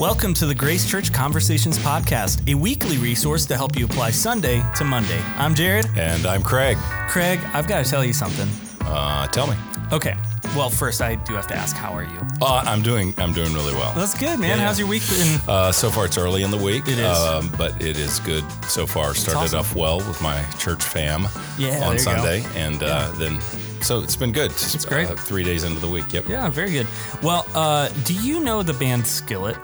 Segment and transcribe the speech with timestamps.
[0.00, 4.64] Welcome to the Grace Church Conversations Podcast, a weekly resource to help you apply Sunday
[4.76, 5.20] to Monday.
[5.36, 5.88] I'm Jared.
[5.94, 6.78] And I'm Craig.
[7.06, 8.48] Craig, I've got to tell you something.
[8.86, 9.56] Uh, tell me.
[9.92, 10.16] Okay.
[10.56, 12.18] Well, first, I do have to ask, how are you?
[12.40, 13.12] Uh, I'm doing.
[13.18, 13.92] I'm doing really well.
[13.92, 14.48] That's good, man.
[14.48, 14.66] Yeah, yeah.
[14.68, 15.38] How's your week been?
[15.46, 16.88] Uh, so far, it's early in the week.
[16.88, 17.18] It is.
[17.18, 19.12] um, but it is good so far.
[19.12, 19.58] Started awesome.
[19.60, 21.28] off well with my church fam
[21.58, 22.04] Yeah, on you go.
[22.04, 23.38] Sunday, and uh, then
[23.82, 24.50] so it's been good.
[24.50, 25.10] It's great.
[25.10, 26.10] Uh, three days into the week.
[26.12, 26.28] Yep.
[26.28, 26.86] Yeah, very good.
[27.22, 29.56] Well, uh, do you know the band Skillet?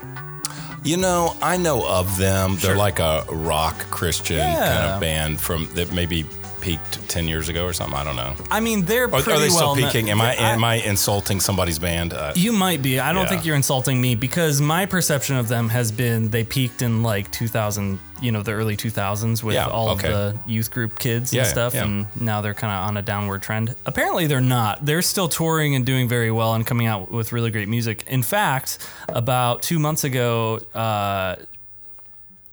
[0.86, 2.56] You know, I know of them.
[2.56, 2.68] Sure.
[2.68, 6.24] They're like a rock Christian kind of band from that maybe
[6.66, 7.96] peaked ten years ago or something.
[7.96, 8.34] I don't know.
[8.50, 10.10] I mean, they're Are, pretty are they still well peaking?
[10.10, 12.12] Am I, I- am I insulting somebody's band?
[12.12, 12.98] Uh, You might be.
[12.98, 13.28] I don't Yeah.
[13.28, 17.30] think you're insulting me because my perception of them has been they peaked in like
[17.30, 20.08] 2000, you know, the early 2000s with Yeah, all okay.
[20.12, 21.74] of the youth group kids Yeah, and stuff.
[21.74, 23.76] And now they're kind of on a downward trend.
[23.86, 24.84] Apparently, they're not.
[24.84, 28.02] They're still touring and doing very well and coming out with really great music.
[28.08, 31.36] In fact, about two months ago, uh,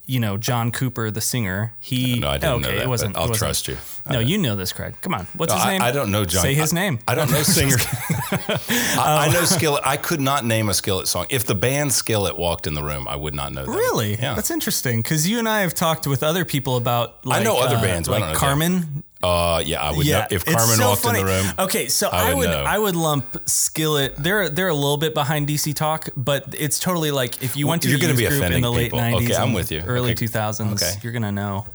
[0.06, 2.20] you know, John Cooper, the singer, he.
[2.20, 2.84] no, I didn't okay, know that.
[2.84, 3.16] it wasn't.
[3.16, 3.78] I'll it wasn't- trust you.
[4.10, 4.96] No, you know this, Craig.
[5.02, 5.28] Come on.
[5.34, 5.82] What's No, his name?
[5.82, 7.00] I don't know John- Say his I- name.
[7.08, 7.78] I don't know singer.
[8.32, 9.82] I, I know Skillet.
[9.86, 11.26] I could not name a Skillet song.
[11.30, 13.74] If the band Skillet walked in the room, I would not know them.
[13.76, 14.16] Really?
[14.16, 14.34] Yeah.
[14.36, 17.26] That's interesting because you and I have talked with other people about.
[17.26, 19.04] Like, I know other uh, bands, but I like don't know Carmen.
[19.24, 20.26] uh, yeah, I would know.
[20.30, 21.20] If Carmen so walked funny.
[21.22, 22.58] in the room, Okay, so I I would would.
[22.58, 24.16] I would lump Skillet.
[24.18, 27.84] They're they're a little bit behind DC Talk, but it's totally like if you went
[27.84, 29.00] to You're a gonna be group in the late people.
[29.00, 29.82] '90s, Okay, I'm with you.
[29.86, 30.26] early Okay.
[30.26, 31.00] 2000s, Okay.
[31.04, 31.66] you're gonna know.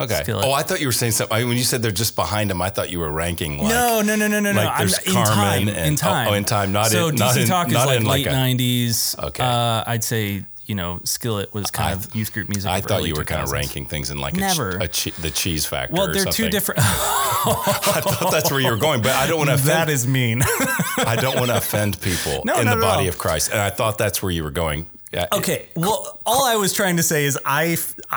[0.00, 0.22] Okay.
[0.32, 1.36] Oh, I thought you were saying something.
[1.36, 3.68] I, when you said they're just behind them, I thought you were ranking like.
[3.68, 4.60] no, no, no, no, no, no.
[4.62, 5.68] like I'm there's in Carmen time.
[5.68, 6.28] and- in time.
[6.28, 8.26] oh, in time, not so in- DC not in- Talk is not like in late
[8.26, 9.18] like a- '90s.
[9.28, 9.42] Okay.
[9.44, 12.70] Uh, I'd say you know Skillet was kind of youth group music.
[12.70, 14.78] I thought you were kind of ranking things in like a, Never.
[14.78, 15.94] ch- a che- the cheese factor.
[15.94, 16.80] Well, they're two different.
[16.84, 19.68] I thought that's where you were going, but I don't want to offend.
[19.70, 20.42] that is mean.
[20.98, 23.98] I don't want to offend people No, in the body of Christ, and I thought
[23.98, 24.86] that's where you were going.
[25.12, 25.68] Yeah, Okay.
[25.76, 27.76] Well, all I was trying to say is I,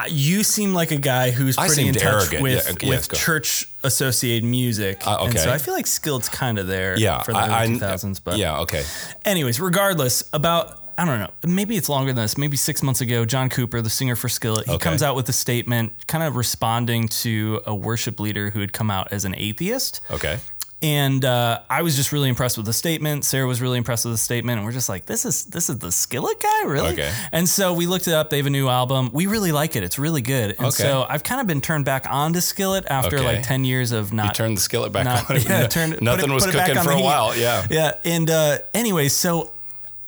[0.09, 2.41] you seem like a guy who's I pretty in touch arrogant.
[2.43, 5.05] with Yeah, okay, with church associated music.
[5.05, 5.51] Uh, And so.
[5.51, 8.19] I feel like Skillet's kind of there yeah, for the I- early I- 2000s.
[8.23, 8.83] But yeah, okay.
[9.23, 12.37] anyways, regardless, about I don't know, maybe it's longer than this.
[12.37, 14.83] Maybe six months ago, John Cooper, the singer for Skillet, he Okay.
[14.83, 18.91] comes out with a statement, kind of responding to a worship leader who had come
[18.91, 20.01] out as an atheist.
[20.11, 20.39] Okay.
[20.81, 23.25] And uh, I was just really impressed with the statement.
[23.25, 25.77] Sarah was really impressed with the statement, and we're just like, "This is this is
[25.79, 27.11] the Skillet guy, really?" Okay.
[27.33, 28.29] And so we looked it up.
[28.29, 29.09] They have a new album.
[29.11, 29.83] We really like it.
[29.83, 30.51] It's really good.
[30.51, 30.83] And Okay.
[30.83, 33.25] so I've kind of been turned back on to Skillet after Okay.
[33.25, 34.35] like ten years of not.
[34.35, 35.41] turned the skillet back not- on.
[35.41, 37.35] yeah, No- turn- put Nothing it- was put it back cooking for a while.
[37.35, 37.67] Yeah.
[37.69, 37.91] Yeah.
[38.05, 39.51] And uh, anyway, so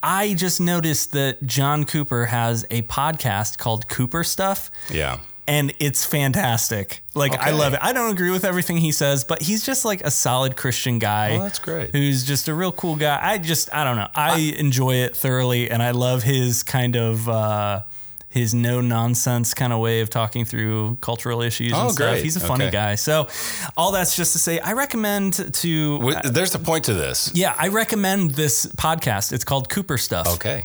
[0.02, 5.18] I just noticed that John Cooper has a podcast called Cooper Stuff Yeah.
[5.52, 7.02] And it's fantastic.
[7.14, 7.80] Like I love it.
[7.82, 11.32] I don't agree with everything he says, but he's just like a solid Christian guy.
[11.32, 11.90] Well, that's great.
[11.90, 13.18] Who's just a real cool guy.
[13.20, 14.08] I just I don't know.
[14.14, 17.28] I, enjoy it thoroughly, and I love his kind of.
[17.28, 17.82] uh
[18.32, 22.12] his no nonsense kind of way of talking through cultural issues Oh, and stuff.
[22.14, 22.24] great.
[22.24, 22.72] He's a funny Okay.
[22.72, 22.94] guy.
[22.96, 23.28] So,
[23.76, 26.12] all that's just to say, I recommend to.
[26.24, 27.30] There's a point to this.
[27.34, 29.32] yeah, I recommend this podcast.
[29.32, 30.26] It's called Cooper Stuff.
[30.34, 30.64] Okay.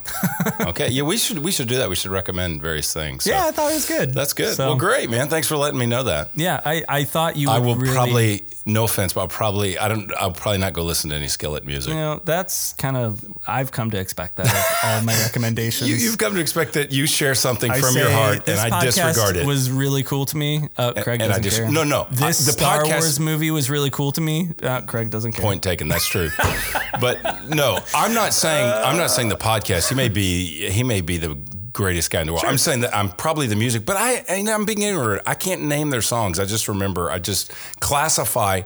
[0.62, 0.90] okay.
[0.90, 1.90] Yeah, we should we should do that.
[1.90, 3.26] We should recommend various things.
[3.26, 4.14] So Yeah, I thought it was good.
[4.14, 4.56] That's good.
[4.56, 5.28] So, well, great, man.
[5.28, 6.32] Thanks for letting me know that.
[6.36, 9.78] Yeah, I, I thought you would I will really, probably, no offense, but I'll probably,
[9.78, 11.94] I don't, I'll probably not go listen to any Skillet music.
[11.94, 15.90] You know, that's kind of I've come to expect that of all my recommendations.
[15.90, 18.82] You, you've come to expect that you share something I from your heart, and I
[18.84, 19.46] disregard it.
[19.46, 20.68] Was really cool to me.
[20.78, 21.72] Uh, Craig and I doesn't just- care.
[21.72, 22.08] no, no.
[22.12, 24.52] This I- the Star podcast- Wars movie was really cool to me.
[24.62, 25.42] Uh, Craig doesn't care.
[25.42, 25.88] Point taken.
[25.88, 26.30] That's true.
[27.02, 27.20] but
[27.50, 29.90] no, I'm not saying I'm not saying the podcast.
[29.90, 31.38] He may be he may be the
[31.74, 32.46] greatest guy in the world.
[32.46, 35.24] I'm saying that I'm probably the music, but I and I'm being ignorant.
[35.28, 36.40] I can't name their songs.
[36.40, 37.12] I just remember.
[37.12, 38.62] I just classify.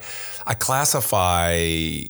[0.48, 2.04] I classify.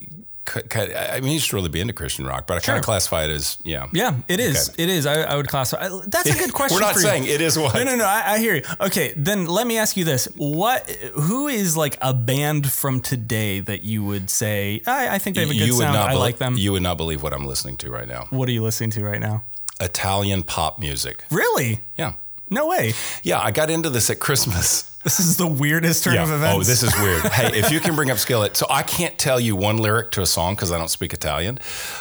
[0.75, 3.31] I mean, you should really be into Christian rock, but I kind of classify it
[3.31, 3.87] as yeah.
[3.93, 4.69] Yeah, it is.
[4.69, 4.83] Okay.
[4.83, 5.05] It is.
[5.05, 5.85] I, I would classify.
[5.87, 6.75] I- That's a good question.
[6.75, 7.05] We're not for you.
[7.07, 7.73] saying it is what.
[7.75, 8.05] No, no, no.
[8.05, 8.63] I, I hear you.
[8.79, 10.89] Okay, then let me ask you this: What?
[11.13, 15.41] Who is like a band from today that you would say I, I think they
[15.43, 15.97] have a good you sound.
[15.97, 16.55] I belie- like them.
[16.57, 18.27] You would not believe what I'm listening to right now.
[18.29, 19.43] what are you listening to right now?
[19.79, 21.23] Italian pop music.
[21.31, 21.79] Really?
[21.97, 22.13] Yeah.
[22.49, 22.93] No way.
[23.23, 24.90] Yeah, I got into this at Christmas.
[25.03, 26.55] This is the weirdest turn of events.
[26.55, 27.21] Oh, this is weird.
[27.31, 28.55] hey, if you can bring up Skillet.
[28.55, 31.59] So I can't tell you one lyric to a song because I don't speak Italian.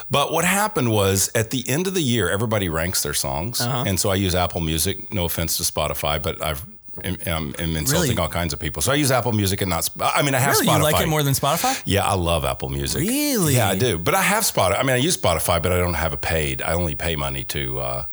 [0.09, 3.59] But what happened was at the end of the year, everybody ranks their songs.
[3.59, 3.85] Uh-huh.
[3.87, 5.11] And so I use Apple Music.
[5.13, 6.63] No offense to Spotify, but I've.
[7.03, 8.17] am, am, am insulting Really?
[8.21, 8.81] all kinds of people.
[8.81, 9.89] So I use Apple Music and not.
[9.99, 10.67] I mean, I have Really?
[10.67, 10.77] Spotify.
[10.77, 11.81] You like it more than Spotify?
[11.85, 12.99] Yeah, I love Apple Music.
[13.01, 13.55] Really?
[13.55, 13.97] Yeah, I do.
[13.97, 14.79] But I have Spotify.
[14.79, 16.61] I mean, I use Spotify, but I don't have a paid.
[16.61, 18.05] I only pay money to uh,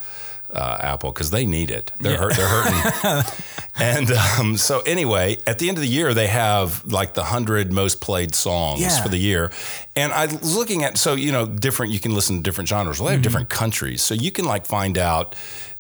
[0.52, 1.92] uh, Apple because they need it.
[2.00, 2.34] They're hurt.
[2.36, 3.32] They're hurting.
[3.78, 7.72] and um, so anyway, at the end of the year, they have like the hundred
[7.72, 9.02] most played songs Yeah.
[9.02, 9.50] for the year.
[9.94, 11.92] And I was looking at so you know different.
[11.92, 12.98] You can listen to different genres.
[12.98, 13.16] Well, they Mm-hmm.
[13.18, 15.34] have different countries, so you can like find out.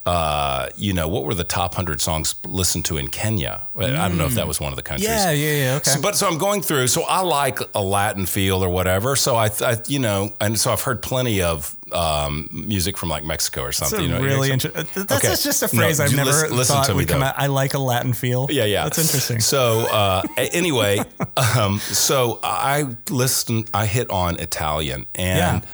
[0.08, 3.68] Uh, you know, what were the top hundred songs listened to in Kenya?
[3.76, 5.08] I don't know if that was one of the countries.
[5.08, 5.74] Yeah, yeah, yeah.
[5.76, 5.90] Okay.
[5.90, 6.86] So, but so I'm going through.
[6.86, 9.16] So I like a Latin feel or whatever.
[9.16, 13.24] So I, I you know, and so I've heard plenty of um, music from like
[13.24, 14.00] Mexico or something.
[14.02, 14.86] you know, really interesting.
[15.04, 15.34] That's Okay.
[15.36, 17.26] just a No, phrase I've never listen- listen thought me, would come though.
[17.26, 17.34] out.
[17.38, 18.46] I like a Latin feel.
[18.50, 18.84] Yeah, yeah.
[18.84, 19.40] That's interesting.
[19.40, 21.00] So uh, anyway,
[21.58, 23.68] um, so I listened.
[23.74, 25.70] I hit on Italian, and Yeah.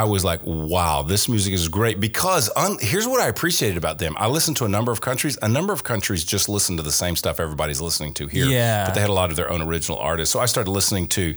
[0.00, 3.98] I was like, "Wow, this music is great." Because un- here's what I appreciated about
[3.98, 4.14] them.
[4.18, 5.36] I listened to a number of countries.
[5.42, 8.46] A number of countries just listen to the same stuff everybody's listening to here.
[8.46, 8.84] Yeah.
[8.86, 10.32] but they had a lot of their own original artists.
[10.32, 11.34] So I started listening to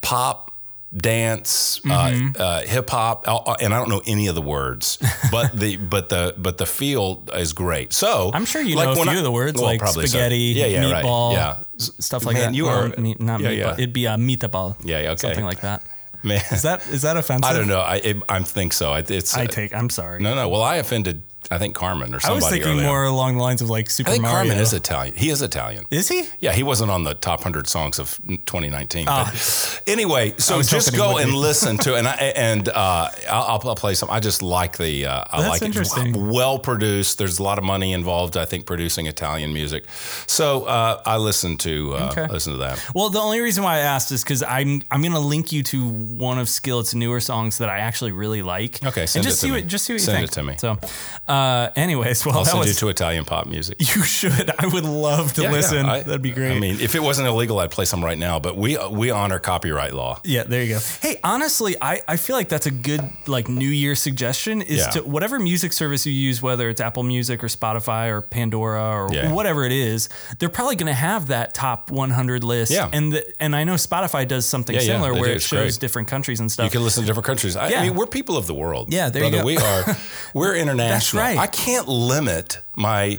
[0.00, 0.46] pop.
[0.92, 2.34] Dance, Mm-hmm.
[2.40, 4.98] uh, uh, hip hop, uh, and I don't know any of the words,
[5.30, 7.92] but the but the but the feel is great.
[7.92, 10.06] So I'm sure you like know a few I- of the words well, like probably
[10.08, 10.18] so.
[10.18, 11.04] spaghetti, yeah, yeah, right.
[11.04, 12.56] meatball, yeah, stuff like Man, that.
[12.56, 13.56] you Or are- me- not yeah, meatball.
[13.56, 13.72] yeah.
[13.74, 14.74] It'd be a meatball.
[14.84, 15.28] Yeah, yeah, okay.
[15.28, 15.84] Something like that.
[16.22, 16.42] Man.
[16.50, 17.50] Is that is that offensive?
[17.50, 17.80] I don't know.
[17.80, 18.92] I it, I think so.
[18.92, 19.74] I, it's I take.
[19.74, 20.20] I'm sorry.
[20.20, 20.48] no, no.
[20.48, 21.22] Well, I offended.
[21.52, 22.30] I think Carmen or somebody.
[22.30, 22.86] I was thinking earlier.
[22.86, 24.36] more along the lines of like Super I think Mario.
[24.36, 25.16] Carmen is Italian.
[25.16, 25.84] He is Italian.
[25.90, 26.24] Is he?
[26.38, 29.06] Yeah, he wasn't on the top hundred songs of 2019.
[29.06, 29.79] But ah.
[29.86, 34.10] Anyway, so just go and listen to and I, and uh, I'll, I'll play some.
[34.10, 35.06] I just like the.
[35.06, 36.14] Uh, I That's like interesting.
[36.14, 36.16] it.
[36.16, 37.18] Well produced.
[37.18, 38.36] There's a lot of money involved.
[38.36, 39.84] I think producing Italian music.
[40.26, 42.26] So uh, I listened to uh, Okay.
[42.28, 42.84] listen to that.
[42.94, 45.88] Well, the only reason why I asked is because I'm I'm gonna link you to
[45.88, 48.84] one of Skillet's newer songs that I actually really like.
[48.84, 49.60] Okay, and send just it to see me.
[49.60, 50.58] what just see what Send you it think.
[50.58, 50.78] to me.
[50.78, 53.78] So, uh, anyways, well, I'll that send was you to Italian pop music.
[53.94, 54.50] you should.
[54.58, 55.86] I would love to Yeah, yeah, listen.
[55.86, 56.56] I- That'd be great.
[56.56, 58.38] I mean, if it wasn't illegal, I'd play some right now.
[58.40, 60.20] But we we honor copyright law.
[60.24, 60.80] Yeah, there you go.
[61.00, 64.90] Hey, honestly, I, I feel like that's a good like New Year suggestion is Yeah.
[64.90, 69.12] to whatever music service you use, whether it's Apple Music or Spotify or Pandora or
[69.12, 69.32] Yeah.
[69.32, 70.08] whatever it is,
[70.38, 72.72] they're probably going to have that top 100 list.
[72.72, 72.88] Yeah.
[72.92, 75.30] And the, and I know Spotify does something Yeah, similar where do.
[75.32, 75.80] it shows great.
[75.80, 76.64] different countries and stuff.
[76.64, 77.56] You can listen to different countries.
[77.56, 77.80] I, Yeah.
[77.80, 78.92] I mean, we're people of the world.
[78.92, 79.44] Yeah, there you go.
[79.44, 79.96] We are.
[80.34, 81.22] We're international.
[81.22, 81.38] That's right.
[81.38, 83.18] I can't limit my.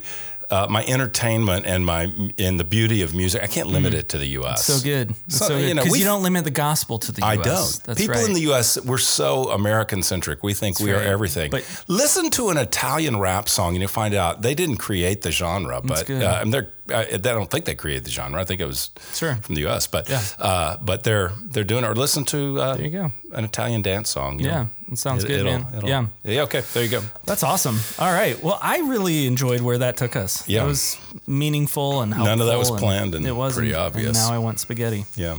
[0.51, 4.17] Uh, my entertainment and my and the beauty of music, I can't limit it to
[4.17, 4.69] the U.S.
[4.69, 4.77] Mm.
[4.79, 5.11] so good.
[5.25, 5.67] It's So, so, good.
[5.69, 7.45] you know, Because we- you don't limit the gospel to the I US.
[7.77, 7.83] don't.
[7.85, 8.27] That's People right.
[8.27, 8.77] in the U.S.
[8.83, 10.43] we're so American centric.
[10.43, 11.01] We think we right.
[11.01, 11.51] are everything.
[11.51, 15.31] But- listen to an Italian rap song, and you'll find out they didn't create the
[15.31, 15.79] genre.
[15.81, 18.39] But uh, and they're I, I don't think they created the genre.
[18.41, 19.35] I think it was Sure.
[19.35, 19.87] from the U.S.
[19.87, 20.21] But Yeah.
[20.39, 21.87] uh, but they're they're doing it.
[21.87, 23.11] Or listen to uh, There you go.
[23.33, 24.39] an Italian dance song.
[24.39, 24.69] you Yeah, know.
[24.91, 25.65] it sounds good, it'll- man.
[25.77, 26.05] it'll- Yeah.
[26.23, 26.41] Yeah.
[26.43, 26.61] Okay.
[26.73, 27.01] There you go.
[27.25, 27.79] That's awesome.
[27.99, 28.41] All right.
[28.43, 30.47] Well, I really enjoyed where that took us.
[30.47, 30.63] Yeah.
[30.63, 30.97] It was
[31.27, 32.31] meaningful and helpful.
[32.35, 34.07] None of that was planned and it was pretty obvious.
[34.07, 35.05] And now I want spaghetti.
[35.15, 35.37] Yeah.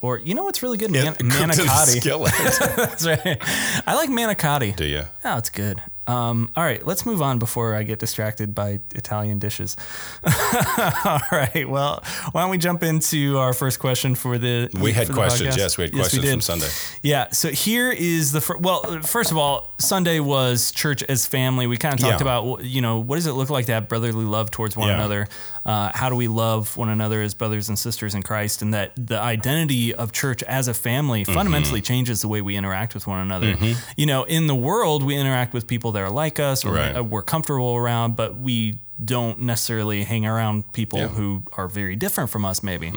[0.00, 0.90] Or you know what's really good?
[0.90, 2.02] Man- manicotti.
[2.76, 3.38] That's right.
[3.86, 4.76] I like manicotti.
[4.76, 5.04] Do you?
[5.24, 5.80] Oh, it's good.
[6.06, 9.76] Um, all right, let's move on before I get distracted by Italian dishes.
[10.24, 11.66] all right.
[11.68, 12.02] Well,
[12.32, 15.54] why don't we jump into our first question for the We had questions.
[15.54, 15.58] podcast?
[15.58, 16.32] Yes, we had questions did.
[16.32, 16.68] from Sunday.
[17.02, 17.30] Yeah.
[17.30, 19.00] So here is the fir- well.
[19.02, 21.66] First of all, Sunday was church as family.
[21.66, 22.22] We kind of talked Yeah.
[22.38, 24.94] about you know what does it look like to have brotherly love towards one Yeah.
[24.96, 25.28] another.
[25.64, 28.92] Uh, how do we love one another as brothers and sisters in Christ, and that
[28.96, 31.32] the identity of church as a family Mm-hmm.
[31.34, 33.56] fundamentally changes the way we interact with one another.
[33.96, 36.96] You know, in the world, we interact with people that are like us, or Right.
[36.96, 41.08] uh, we're comfortable around, but we don't necessarily hang around people Yeah.
[41.08, 42.92] who are very different from us, maybe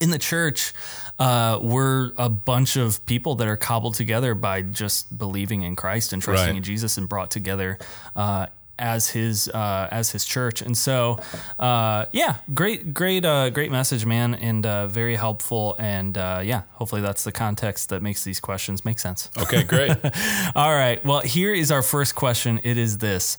[0.00, 0.72] in the church,
[1.18, 6.12] uh, we're a bunch of people that are cobbled together by just believing in Christ
[6.12, 6.56] and trusting Right.
[6.56, 7.78] in Jesus and brought together
[8.14, 8.46] uh,
[8.78, 10.62] as his uh, as his church.
[10.62, 11.18] And so,
[11.58, 15.76] uh, yeah, great, great, uh, great message, man, and uh, very helpful.
[15.78, 19.30] And uh, yeah, hopefully that's the context that makes these questions make sense.
[19.38, 19.62] Okay.
[19.62, 19.92] Great.
[20.54, 21.04] All right.
[21.04, 22.60] Well, here is our first question.
[22.62, 23.38] It is this.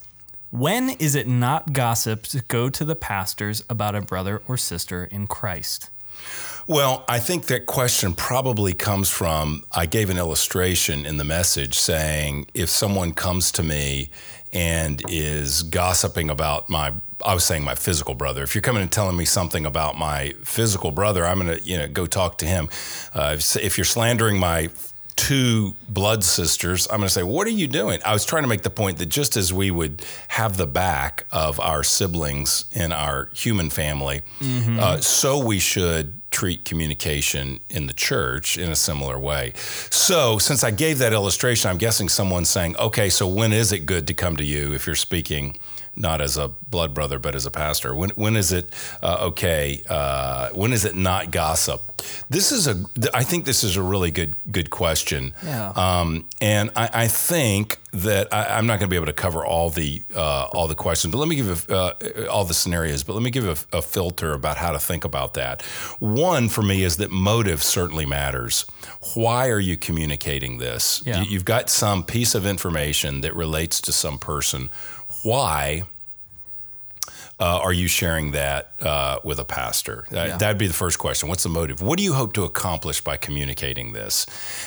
[0.51, 5.05] When is it not gossip to go to the pastors about a brother or sister
[5.05, 5.89] in Christ?
[6.69, 11.77] Well, I think that question probably comes from I gave an illustration in the message
[11.77, 14.11] saying if someone comes to me
[14.53, 16.93] and is gossiping about my
[17.25, 18.43] I was saying my physical brother.
[18.43, 21.77] If you're coming and telling me something about my physical brother, I'm going to you
[21.77, 22.69] know go talk to him.
[23.13, 24.69] Uh, if, if you're slandering my
[25.15, 27.99] two blood sisters, I'm going to say, What are you doing?
[28.05, 31.25] I was trying to make the point that just as we would have the back
[31.31, 37.93] of our siblings in our human family, uh, so we should treat communication in the
[37.93, 39.51] church in a similar way.
[39.89, 43.85] So, since I gave that illustration, I'm guessing someone's saying, Okay, so when is it
[43.85, 45.57] good to come to you if you're speaking?
[46.01, 47.93] Not as a blood brother, but as a pastor.
[47.93, 49.83] When when is it uh, okay?
[49.89, 51.81] Uh, when is it not gossip?
[52.29, 52.85] This is a.
[53.13, 55.33] I think this is a really good good question.
[55.43, 55.73] Yeah.
[55.75, 59.45] Um, and I, I think that I, I'm not going to be able to cover
[59.45, 63.03] all the uh, all the questions, but let me give a, uh, all the scenarios.
[63.03, 65.61] But let me give a, a filter about how to think about that.
[65.99, 68.65] One for me is that motive certainly matters.
[69.15, 71.03] Why are you communicating this?
[71.05, 71.23] Yeah.
[71.23, 74.69] You, you've got some piece of information that relates to some person.
[75.23, 75.83] Why
[77.39, 80.05] uh, are you sharing that uh, with a pastor?
[80.11, 80.37] That, Yeah.
[80.37, 81.29] That'd be the first question.
[81.29, 81.81] What's the motive?
[81.81, 84.25] What do you hope to accomplish by communicating this?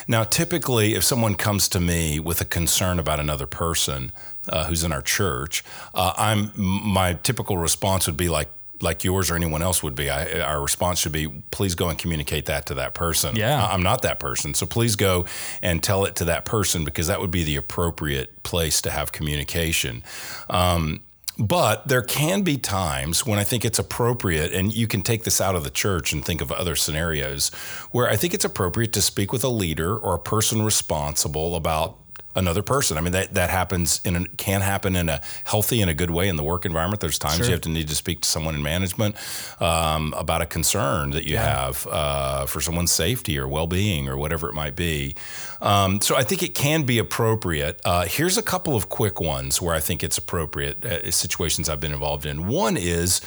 [0.09, 4.11] Now, typically, if someone comes to me with a concern about another person
[4.49, 5.63] uh, who's in our church,
[5.95, 8.49] uh, I'm my typical response would be like.
[8.83, 11.97] Like yours or anyone else would be, I, our response should be, please go and
[11.99, 13.37] communicate that to that person.
[13.37, 13.65] Yeah.
[13.65, 15.25] I- I'm not that person, so please go
[15.63, 19.13] and tell it to that person because that would be the appropriate place to have
[19.13, 20.03] communication.
[20.51, 21.01] Um,
[21.39, 25.41] but there can be times when I think it's appropriate, and you can take this
[25.41, 27.49] out of the church and think of other scenarios
[27.91, 31.97] where I think it's appropriate to speak with a leader or a person responsible about
[32.35, 32.97] another person.
[32.99, 36.11] I mean that that happens in a, can happen in a healthy and a good
[36.11, 37.01] way in the work environment.
[37.01, 37.47] There's times Sure.
[37.47, 39.17] you have to need to speak to someone in management
[39.61, 44.49] um, about a concern that you have uh, for someone's safety or well-being or whatever
[44.49, 45.15] it might be.
[45.61, 47.81] Um, so I think it can be appropriate.
[47.85, 51.81] Uh, here's a couple of quick ones where I think it's appropriate uh, situations I've
[51.81, 52.47] been involved in.
[52.47, 53.21] One is.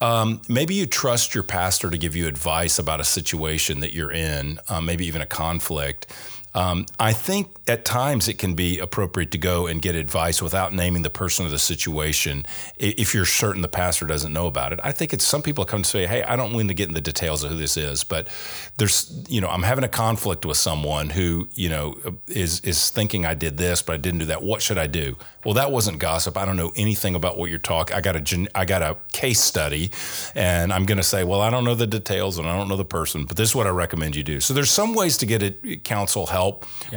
[0.00, 4.10] Um, maybe you trust your pastor to give you advice about a situation that you're
[4.12, 6.12] in, uh, maybe even a conflict.
[6.54, 10.72] Um, I think at times it can be appropriate to go and get advice without
[10.72, 12.46] naming the person or the situation
[12.78, 14.80] if you're certain the pastor doesn't know about it.
[14.84, 16.94] I think it's some people come to say, "Hey, I don't want to get in
[16.94, 18.28] the details of who this is, but
[18.76, 21.96] there's, you know, I'm having a conflict with someone who, you know,
[22.28, 24.42] is is thinking I did this, but I didn't do that.
[24.42, 26.38] What should I do?" Well, that wasn't gossip.
[26.38, 27.96] I don't know anything about what you're talking.
[27.96, 29.90] I got a I got a case study,
[30.34, 32.76] and I'm going to say, "Well, I don't know the details and I don't know
[32.76, 35.26] the person, but this is what I recommend you do." So there's some ways to
[35.26, 36.43] get it counsel help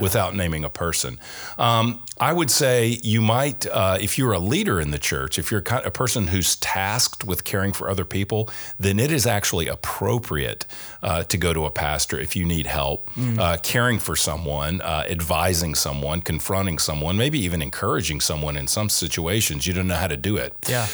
[0.01, 1.19] without naming a person.
[1.57, 5.51] Um, I would say you might, uh, if you're a leader in the church, if
[5.51, 8.49] you're a person who's tasked with caring for other people,
[8.79, 10.65] then it is actually appropriate
[11.03, 15.03] uh, to go to a pastor if you need help uh, caring for someone, uh,
[15.09, 19.67] advising someone, confronting someone, maybe even encouraging someone in some situations.
[19.67, 20.53] You don't know how to do it.
[20.67, 20.87] Yeah.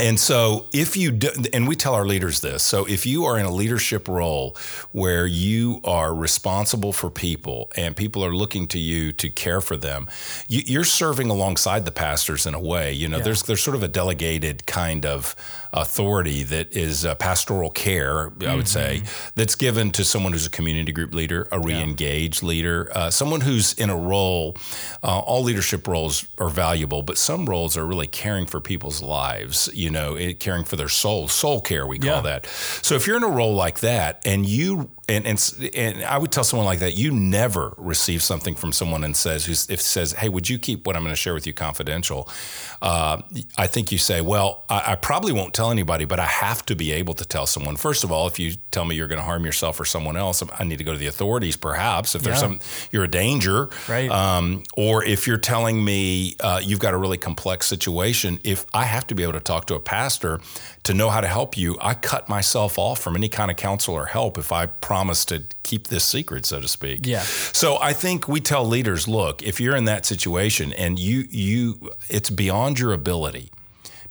[0.00, 3.38] And so, if you do, and we tell our leaders this, so if you are
[3.38, 4.56] in a leadership role
[4.92, 9.76] where you are responsible for people and people are looking to you to care for
[9.76, 10.08] them,
[10.48, 12.92] you, you're serving alongside the pastors in a way.
[12.92, 15.34] You know, there's there's sort of a delegated kind of
[15.72, 19.02] authority that is uh, pastoral care, I would say,
[19.34, 23.72] that's given to someone who's a community group leader, a re-engaged leader, uh, someone who's
[23.74, 24.56] in a role.
[25.02, 29.68] Uh, all leadership roles are valuable, but some roles are really caring for people's lives.
[29.74, 32.20] You know, it, caring for their soul, soul care we call Yeah.
[32.22, 32.46] that.
[32.82, 36.30] So if you're in a role like that, and you and, and and I would
[36.30, 40.12] tell someone like that, you never receive something from someone and says who if says,
[40.12, 42.28] "Hey, would you keep what I'm going to share with you confidential?"
[42.82, 43.22] Uh,
[43.56, 46.76] I think you say, "Well, I, I probably won't tell anybody, but I have to
[46.76, 49.24] be able to tell someone." First of all, if you tell me you're going to
[49.24, 51.56] harm yourself or someone else, I need to go to the authorities.
[51.56, 52.40] Perhaps if there's Yeah.
[52.48, 52.60] some
[52.92, 54.10] you're a danger, Right.
[54.10, 58.84] Um, or if you're telling me uh, you've got a really complex situation, if I
[58.84, 60.40] have to be able to talk to a pastor
[60.88, 63.94] to know how to help you, I cut myself off from any kind of counsel
[63.94, 67.00] or help if I promise to keep this secret, so to speak.
[67.06, 67.20] Yeah.
[67.20, 71.90] So I think we tell leaders, look, if you're in that situation and you you
[72.08, 73.50] it's beyond your ability,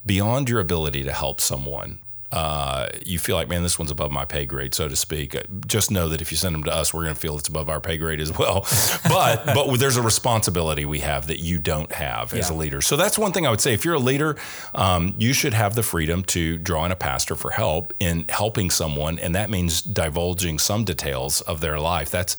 [0.05, 1.97] beyond your ability to help someone.
[2.31, 5.33] Uh, you feel like, man, this one's above my pay grade, so to speak.
[5.35, 7.47] uh, Just know that if you send them to us, we're going to feel it's
[7.47, 8.65] above our pay grade as well.
[9.07, 12.81] But but there's a responsibility we have that you don't have as a leader.
[12.81, 13.73] So that's one thing I would say.
[13.73, 14.35] If you're a leader,
[14.75, 18.69] um, you should have the freedom to draw in a pastor for help in helping
[18.69, 22.09] someone, and that means divulging some details of their life.
[22.11, 22.35] That's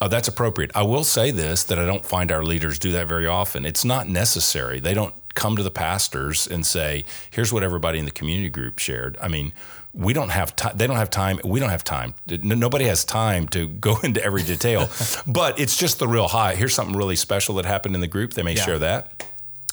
[0.00, 0.70] uh, that's appropriate.
[0.74, 3.64] I will say this that I don't find our leaders do that very often.
[3.64, 4.80] It's not necessary.
[4.80, 8.78] They don't come to the pastors and say, "Here's what everybody in the community group
[8.78, 9.52] shared." I mean,
[9.92, 10.76] we don't have time.
[10.76, 11.40] They don't have time.
[11.44, 12.14] We don't have time.
[12.26, 14.88] Nobody has time to go into every detail.
[15.26, 16.54] but it's just the real high.
[16.54, 18.34] Here's something really special that happened in the group.
[18.34, 18.64] They may Yeah.
[18.64, 19.24] share that.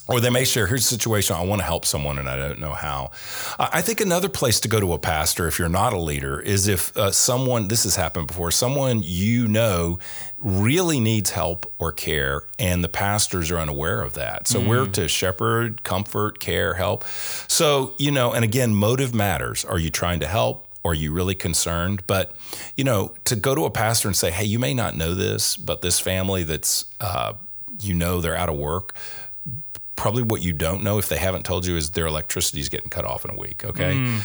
[0.07, 2.59] Or they may share, here's a situation, I want to help someone and I don't
[2.59, 3.11] know how.
[3.59, 6.67] I think another place to go to a pastor if you're not a leader is
[6.67, 9.99] if uh, someone, this has happened before, someone you know
[10.39, 14.47] really needs help or care and the pastors are unaware of that.
[14.47, 17.03] So we're to shepherd, comfort, care, help.
[17.47, 19.65] So, you know, and again, motive matters.
[19.65, 20.65] Are you trying to help?
[20.83, 22.03] Or are you really concerned?
[22.07, 22.33] But,
[22.77, 25.57] you know, to go to a pastor and say, hey, you may not know this,
[25.57, 27.33] but this family that's, uh,
[27.81, 28.95] you know, they're out of work
[29.97, 32.89] probably what you don't know if they haven't told you is their electricity is getting
[32.89, 33.65] cut off in a week.
[33.65, 33.95] Okay.
[33.95, 34.21] Mm.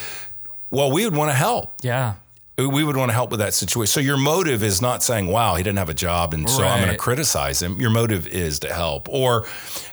[0.71, 1.75] Well, we would want to help.
[1.83, 2.15] Yeah.
[2.59, 3.91] We would want to help with that situation.
[3.91, 6.81] So your motive is not saying, "Wow, he didn't have a job, and so I'm
[6.81, 9.09] going to criticize him." Your motive is to help.
[9.09, 9.47] Or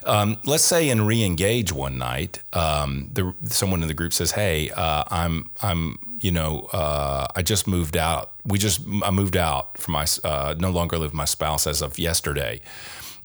[0.04, 4.70] um, let's say in re-engage one night, um, the, someone in the group says, "Hey,
[4.70, 8.32] uh, I'm I'm you know uh, I just moved out.
[8.44, 11.80] We just I moved out from my uh, no longer live with my spouse as
[11.80, 12.60] of yesterday."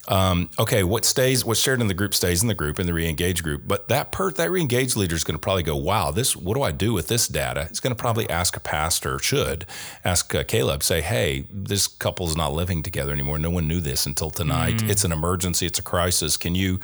[0.07, 2.93] Um, okay, what stays, what's shared in the group stays in the group in the
[2.93, 3.63] re-engage group.
[3.65, 6.61] But that per that re-engage leader is going to probably go, wow, this what do
[6.61, 7.67] I do with this data?
[7.69, 9.65] It's going to probably ask a pastor, should
[10.03, 13.39] ask uh, Caleb, say, hey, this couple is not living together anymore.
[13.39, 14.81] No one knew this until tonight.
[14.89, 15.65] It's an emergency.
[15.65, 16.37] It's a crisis.
[16.37, 16.79] Can you?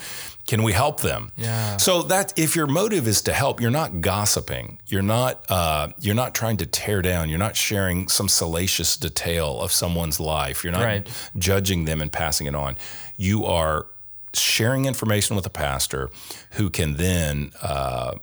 [0.48, 1.31] Can we help them?
[1.38, 1.77] Yeah.
[1.77, 4.79] So that if your motive is to help, you're not gossiping.
[4.88, 7.29] You're not uh, you're not trying to tear down.
[7.29, 10.63] You're not sharing some salacious detail of someone's life.
[10.63, 11.07] You're not Right.
[11.38, 12.77] judging them and passing it on.
[13.17, 13.88] You are
[14.33, 16.10] sharing information with a pastor
[16.51, 18.15] who can then uh,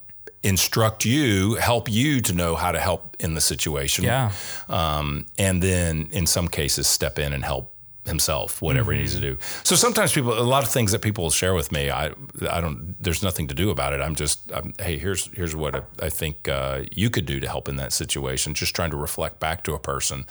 [0.42, 4.04] instruct you, help you to know how to help in the situation.
[4.04, 4.32] Yeah.
[4.68, 7.72] Um, and then in some cases, step in and help
[8.08, 9.38] himself, whatever he needs to do.
[9.62, 12.06] So sometimes people, a lot of things that people will share with me, I,
[12.50, 14.00] I don't, there's nothing to do about it.
[14.00, 17.48] I'm just, I'm, hey, here's, here's what I, I think uh, you could do to
[17.48, 18.54] help in that situation.
[18.54, 20.26] Just trying to reflect back to a person.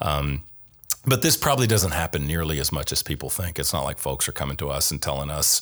[0.00, 0.44] Um,
[1.04, 3.58] but this probably doesn't happen nearly as much as people think.
[3.58, 5.60] It's not like folks are coming to us and telling us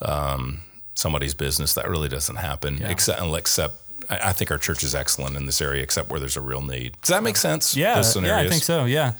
[0.00, 0.62] um,
[0.94, 1.74] somebody's business.
[1.74, 2.78] That really doesn't happen.
[2.90, 3.74] Except, except
[4.10, 7.00] I think our church is excellent in this area, except where there's a real need.
[7.00, 7.76] Does that make sense?
[7.76, 7.94] Yeah.
[8.26, 8.84] Yeah, I think so.
[8.86, 9.12] Yeah.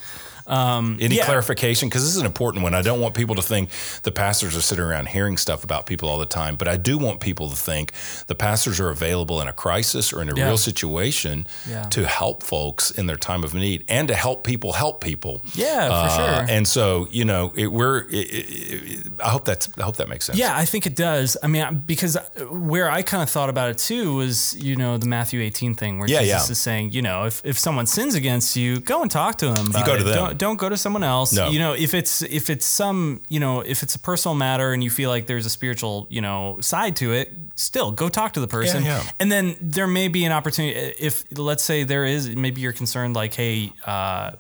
[0.52, 1.24] Any Yeah.
[1.24, 1.88] clarification?
[1.88, 2.74] Because this is an important one.
[2.74, 3.70] I don't want people to think
[4.02, 6.98] the pastors are sitting around hearing stuff about people all the time, but I do
[6.98, 7.92] want people to think
[8.26, 10.46] the pastors are available in a crisis or in a Yeah.
[10.46, 11.84] real situation Yeah.
[11.90, 15.42] to help folks in their time of need and to help people help people.
[15.54, 16.46] Yeah, for Uh, sure.
[16.48, 18.00] And so, you know, it, we're.
[18.10, 19.68] It, it, I hope that's.
[19.78, 20.38] I hope that makes sense.
[20.38, 21.36] Yeah, I think it does.
[21.42, 22.16] I mean, because
[22.50, 25.98] where I kind of thought about it too was, you know, the Matthew 18 thing
[25.98, 29.10] where Yeah, Jesus is saying, you know, if, if someone sins against you, go and
[29.10, 29.70] talk to them.
[29.70, 30.14] About go to them.
[30.14, 31.32] Don't, don't go to someone else.
[31.32, 31.50] No.
[31.50, 34.82] You know, if it's if it's some, you know, if it's a personal matter and
[34.82, 38.40] you feel like there's a spiritual, you know, side to it, still go talk to
[38.40, 38.84] the person.
[38.84, 39.04] yeah.
[39.20, 43.14] And then there may be an opportunity if let's say there is maybe you're concerned
[43.14, 44.32] like, hey, uh,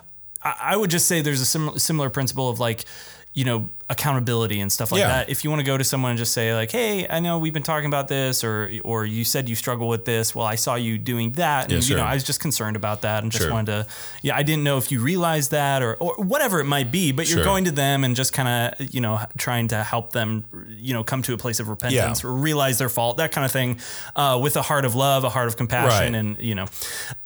[0.42, 2.84] I, I would just say there's a sim- similar principle of like,
[3.32, 5.08] you know, accountability and stuff like Yeah.
[5.08, 5.30] that.
[5.30, 7.52] If you want to go to someone and just say like, "Hey, I know we've
[7.52, 10.34] been talking about this," or or you said you struggle with this.
[10.34, 12.02] Well, I saw you doing that, and Yes, you know.
[12.04, 13.52] I was just concerned about that, and just Sure.
[13.52, 13.86] wanted to,
[14.22, 17.12] yeah, I didn't know if you realized that or or whatever it might be.
[17.12, 17.44] But you're Sure.
[17.44, 20.44] going to them and just kind of, you know, trying to help them,
[20.78, 22.28] you know, come to a place of repentance, Yeah.
[22.30, 23.78] or realize their fault, that kind of thing,
[24.16, 26.18] uh, with a heart of love, a heart of compassion, Right.
[26.20, 26.66] and you know,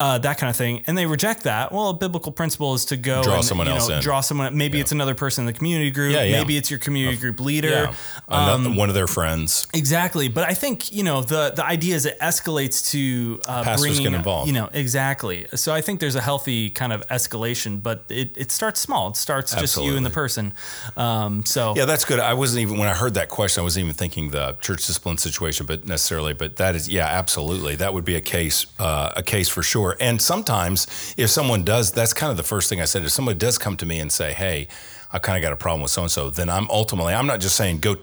[0.01, 0.83] uh, that kind of thing.
[0.87, 1.73] And they reject that.
[1.73, 4.01] Well, a biblical principle is to go Draw and, someone you else in.
[4.01, 4.57] Draw someone.
[4.57, 6.13] Maybe it's another person in the community group.
[6.13, 6.37] Yeah, yeah.
[6.57, 7.69] Maybe it's your community group leader.
[7.69, 7.95] Yeah.
[8.29, 9.67] Another- one of their friends.
[9.75, 13.81] Exactly, but I think you know the the idea is it escalates to uh, Pastors
[13.97, 14.49] bringing get involved.
[14.49, 15.47] You know exactly.
[15.55, 19.11] So I think there's a healthy kind of escalation, but it, it starts small.
[19.11, 20.53] It starts just you and the person.
[20.97, 22.21] Um, so Yeah, that's good.
[22.21, 25.19] I wasn't even when I heard that question, I wasn't even thinking the church discipline
[25.19, 26.33] situation, but necessarily.
[26.35, 27.77] But that is, yeah, absolutely.
[27.77, 29.97] That would be a case, uh, a case for sure.
[30.01, 33.03] And sometimes, if someone does, that's kind of the first thing I said.
[33.05, 34.69] If someone does come to me and say, "Hey,
[35.17, 37.41] I kind of got a problem with so and so," then I'm ultimately, I'm not
[37.41, 37.97] just saying go.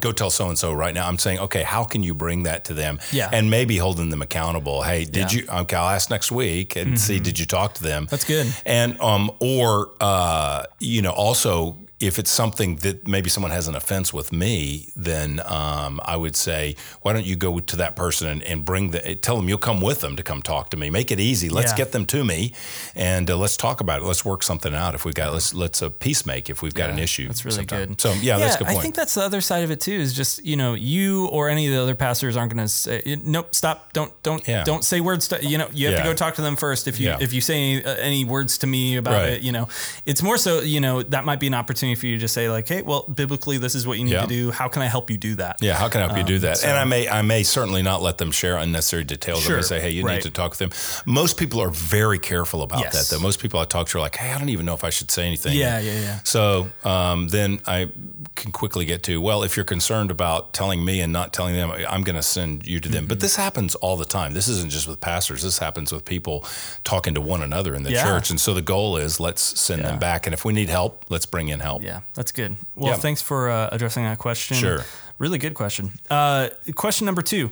[0.00, 1.06] Go tell so and so right now.
[1.08, 2.98] I'm saying, okay, how can you bring that to them?
[3.12, 3.30] Yeah.
[3.32, 4.82] And maybe holding them accountable.
[4.82, 5.42] Hey, did Yeah.
[5.42, 5.48] you?
[5.62, 7.20] Okay, I'll ask next week and see.
[7.20, 8.08] Did you talk to them?
[8.10, 8.52] That's good.
[8.66, 13.74] And um, or uh, you know, also if it's something that maybe someone has an
[13.76, 18.26] offense with me, then um, I would say, why don't you go to that person
[18.28, 20.90] and, and bring the tell them you'll come with them to come talk to me.
[20.90, 21.48] Make it easy.
[21.48, 21.76] Let's Yeah.
[21.78, 22.52] get them to me,
[22.96, 24.04] and uh, let's talk about it.
[24.04, 24.94] Let's work something out.
[24.94, 27.28] If we've got let's let's uh, peace make if we've got an issue.
[27.28, 27.88] That's really sometime.
[27.88, 28.00] good.
[28.00, 28.78] So yeah, that's a good point.
[28.78, 29.92] I think that's the other side of it too.
[29.94, 33.16] Is just you know you or any of the other pastors aren't going to say
[33.24, 34.64] nope, stop, don't don't Yeah.
[34.64, 35.28] don't say words.
[35.28, 36.88] To, you know you have to go talk to them first.
[36.88, 37.18] If you Yeah.
[37.20, 39.32] if you say any, uh, any words to me about Right.
[39.34, 39.68] it, you know
[40.04, 42.48] it's more so you know that might be an opportunity for you to just say
[42.48, 44.22] like, hey, well, biblically this is what you need Yeah.
[44.22, 44.50] to do.
[44.50, 45.58] How can I help you do that?
[45.60, 46.52] Yeah, how can I help you do that?
[46.52, 49.40] Um, so- and I may I may certainly not let them share unnecessary details.
[49.44, 50.14] I Sure, may say, hey, you right.
[50.14, 50.70] need to talk with them.
[51.04, 52.92] Most people are very careful about Yes.
[52.94, 53.20] that, though.
[53.22, 55.10] Most people I talk to are like, hey, I don't even know if I should
[55.10, 55.54] say anything.
[55.56, 56.18] Yeah, yeah, yeah.
[56.24, 57.90] So um, then I
[58.34, 61.70] can quickly get to, well, if you're concerned about telling me and not telling them,
[61.88, 63.04] I'm going to send you to them.
[63.04, 63.08] Mm-hmm.
[63.08, 64.32] But this happens all the time.
[64.34, 65.42] This isn't just with pastors.
[65.42, 66.44] This happens with people
[66.84, 68.04] talking to one another in the Yeah.
[68.04, 68.30] church.
[68.30, 69.88] And so the goal is let's send Yeah.
[69.90, 70.26] them back.
[70.26, 71.73] And if we need help, let's bring in help.
[71.82, 72.56] Yeah, that's good.
[72.76, 72.98] Well, Yeah.
[72.98, 74.56] thanks for uh, addressing that question.
[74.56, 74.84] Sure.
[75.18, 75.92] Really good question.
[76.10, 77.50] Uh, question number two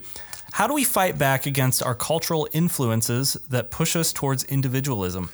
[0.53, 5.31] How do we fight back against our cultural influences that push us towards individualism?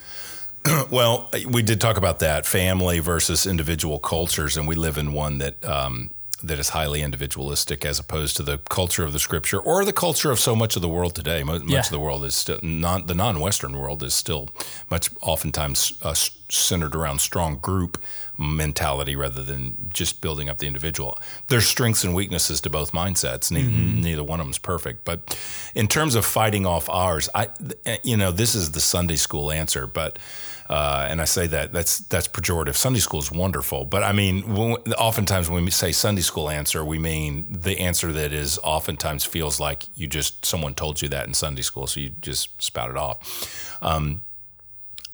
[0.90, 5.38] Well, we did talk about that family versus individual cultures, and we live in one
[5.38, 6.10] that um,
[6.42, 10.30] that is highly individualistic, as opposed to the culture of the Scripture or the culture
[10.30, 11.42] of so much of the world today.
[11.42, 11.80] Much Yeah.
[11.80, 14.48] of the world is still non the non-Western world is still
[14.90, 16.14] much oftentimes uh,
[16.50, 17.98] centered around strong group
[18.38, 21.18] mentality rather than just building up the individual.
[21.48, 23.50] There's strengths and weaknesses to both mindsets.
[23.50, 24.00] Ne- mm-hmm.
[24.00, 25.04] Neither one of them is perfect.
[25.04, 25.38] But
[25.74, 27.48] in terms of fighting off ours, I,
[28.04, 30.18] you know, this is the Sunday school answer, but.
[30.70, 32.76] Uh, and I say that that's that's pejorative.
[32.76, 36.84] Sunday school is wonderful, but I mean, when, oftentimes when we say Sunday school answer,
[36.84, 41.26] we mean the answer that is oftentimes feels like you just someone told you that
[41.26, 43.78] in Sunday school, so you just spout it off.
[43.80, 44.20] Um,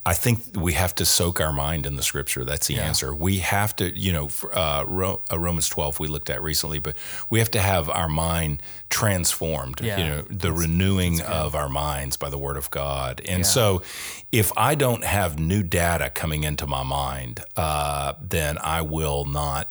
[0.06, 2.44] I think we have to soak our mind in the scripture.
[2.44, 2.86] That's the yeah.
[2.86, 3.14] answer.
[3.14, 4.84] We have to, you know, uh,
[5.32, 6.94] uh, Romans 12 we looked at recently, but
[7.30, 9.96] we have to have our mind transformed, yeah.
[9.96, 13.22] you know, the that's, renewing that's of our minds by the word of God.
[13.26, 13.44] And yeah.
[13.44, 13.82] so
[14.30, 19.70] if I don't have new data coming into my mind, uh, then I will not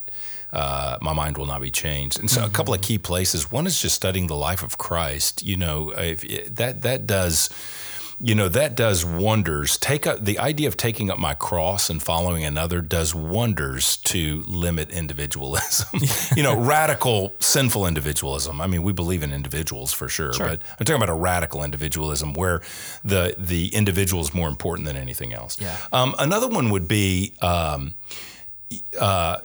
[0.52, 2.20] uh, my mind will not be changed.
[2.20, 2.52] And so, mm-hmm.
[2.52, 3.52] a couple of key places.
[3.52, 5.42] One is just studying the life of Christ.
[5.42, 6.22] You know, if,
[6.54, 7.50] that that does
[8.20, 9.78] you know that does wonders.
[9.78, 14.44] Take up the idea of taking up my cross and following another does wonders to
[14.48, 16.00] limit individualism.
[16.36, 18.60] You know radical sinful individualism.
[18.60, 21.64] I mean we believe in individuals for sure, sure, but i'm talking about a radical
[21.64, 22.62] individualism where
[23.04, 25.60] the the individual is more important than anything else.
[25.62, 25.76] Yeah.
[25.92, 27.96] Um, another one would be um,
[29.00, 29.38] uh,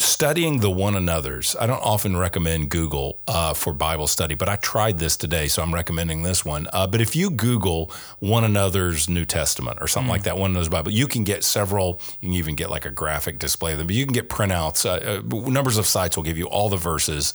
[0.00, 1.54] studying the one another's.
[1.60, 5.62] I don't often recommend Google uh, for Bible study, but I tried this today, so
[5.62, 6.66] I'm recommending this one.
[6.72, 10.12] Uh, but if you Google one another's New Testament or something mm.
[10.12, 12.00] like that, one another's Bible, you can get several.
[12.20, 14.86] You can even get like a graphic display of them, but you can get printouts.
[14.86, 17.32] Uh, uh numbers of sites will give you all the verses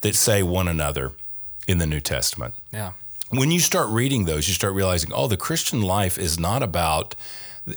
[0.00, 1.12] that say one another
[1.68, 2.54] in the New Testament.
[2.72, 2.92] Yeah.
[3.30, 7.14] When you start reading those, you start realizing, oh, the Christian life is not about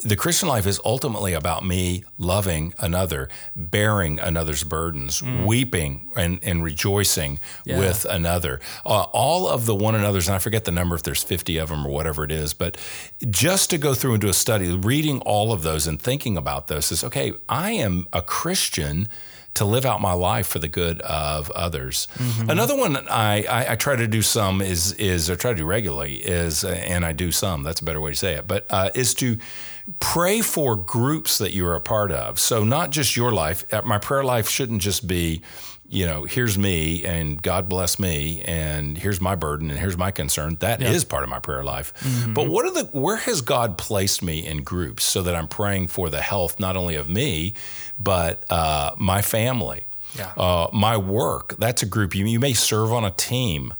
[0.03, 5.45] the Christian life is ultimately about me loving another, bearing another's burdens, mm.
[5.45, 7.77] weeping and, and rejoicing yeah.
[7.79, 8.59] with another.
[8.85, 11.69] Uh, all of the one another's, and I forget the number if there's 50 of
[11.69, 12.77] them or whatever it is, but
[13.29, 16.67] just to go through and do a study, reading all of those and thinking about
[16.67, 19.07] those is okay, I am a Christian
[19.53, 22.07] to live out my life for the good of others.
[22.15, 22.49] Mm-hmm.
[22.49, 25.65] Another one I, I, I, try to do some is is or try to do
[25.65, 27.63] regularly is and I do some.
[27.63, 28.47] That's a better way to say it.
[28.47, 29.37] But uh, is to
[29.99, 32.39] pray for groups that you're a part of.
[32.39, 33.71] So not just your life.
[33.73, 35.41] Uh, my prayer life shouldn't just be
[35.91, 40.09] you know, here's me and God bless me and here's my burden and here's my
[40.09, 40.55] concern.
[40.61, 40.89] That yeah.
[40.89, 41.93] is part of my prayer life.
[41.99, 42.33] Mm-hmm.
[42.33, 45.87] But what are the where has God placed me in groups so that I'm praying
[45.87, 47.55] for the health not only of me,
[47.99, 49.85] but uh, my family,
[50.17, 50.31] yeah.
[50.37, 51.57] uh, my work.
[51.57, 52.15] That's a group.
[52.15, 53.73] You, you may serve on a team.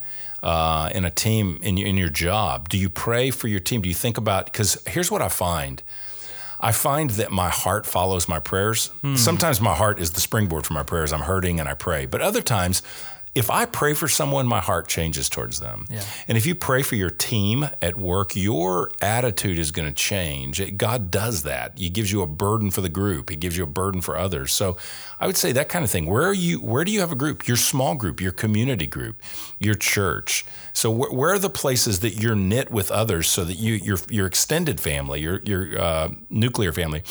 [0.43, 3.79] Uh, in a team in in your job, do you pray for your team?
[3.79, 4.45] Do you think about?
[4.45, 5.83] Because here's what I find:
[6.61, 8.87] I find that my heart follows my prayers.
[9.01, 9.15] Hmm.
[9.15, 11.11] Sometimes my heart is the springboard for my prayers.
[11.11, 12.05] I'm hurting and I pray.
[12.05, 12.83] But other times,
[13.33, 15.85] if I pray for someone, my heart changes towards them.
[15.89, 16.03] Yeah.
[16.27, 20.75] And if you pray for your team at work, your attitude is going to change.
[20.75, 21.77] God does that.
[21.77, 23.29] He gives you a burden for the group.
[23.29, 24.51] He gives you a burden for others.
[24.51, 24.75] So
[25.17, 26.07] I would say that kind of thing.
[26.07, 26.59] Where are you?
[26.59, 27.47] Where do you have a group?
[27.47, 29.21] Your small group, your community group,
[29.59, 30.45] your church.
[30.73, 33.97] So wh- where are the places that you're knit with others, so that you your
[34.09, 37.03] your extended family, your your uh, nuclear family,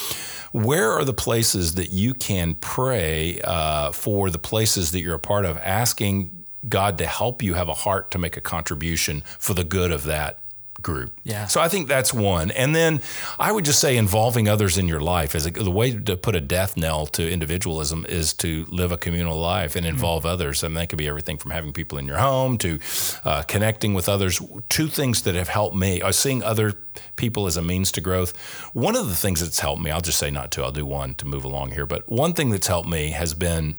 [0.53, 5.19] where are the places that you can pray uh, for the places that you're a
[5.19, 9.23] part of, asking asking God to help you have a heart to make a contribution
[9.39, 10.39] for the good of that
[10.83, 11.13] group.
[11.25, 11.47] Yeah.
[11.47, 12.51] So I think that's one.
[12.51, 13.01] And then
[13.39, 16.37] I would just say involving others in your life is a, the way to put
[16.37, 20.33] a death knell to individualism is to live a communal life and involve mm-hmm.
[20.33, 20.63] others.
[20.63, 22.79] And that could be everything from having people in your home to
[23.25, 24.41] uh, connecting with others.
[24.69, 26.75] Two things that have helped me are seeing other
[27.17, 28.37] people as a means to growth.
[28.73, 31.15] One of the things that's helped me, I'll just say not two, I'll do one
[31.15, 33.77] to move along here, but one thing that's helped me has been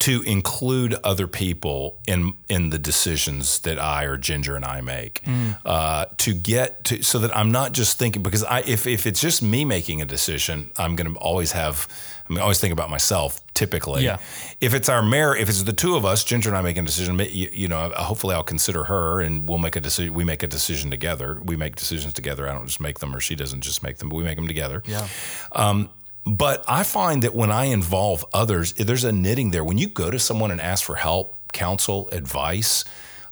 [0.00, 5.22] to include other people in in the decisions that I or Ginger and I make.
[5.24, 5.58] Mm.
[5.64, 9.20] Uh, to get to so that I'm not just thinking because I if if it's
[9.20, 11.88] just me making a decision, I'm going to always have.
[12.28, 13.40] I mean, always think about myself.
[13.54, 14.18] Typically, yeah.
[14.60, 16.86] If it's our mayor, if it's the two of us, Ginger and I making a
[16.86, 20.14] decision, you, you know, hopefully I'll consider her, and we'll make a decision.
[20.14, 21.40] We make a decision together.
[21.44, 22.48] We make decisions together.
[22.48, 24.46] I don't just make them, or she doesn't just make them, but we make them
[24.46, 24.80] together.
[24.86, 25.08] Yeah.
[25.52, 25.90] Um,
[26.24, 29.64] but I find that when I involve others, there's a knitting there.
[29.64, 32.84] When you go to someone and ask for help, counsel, advice,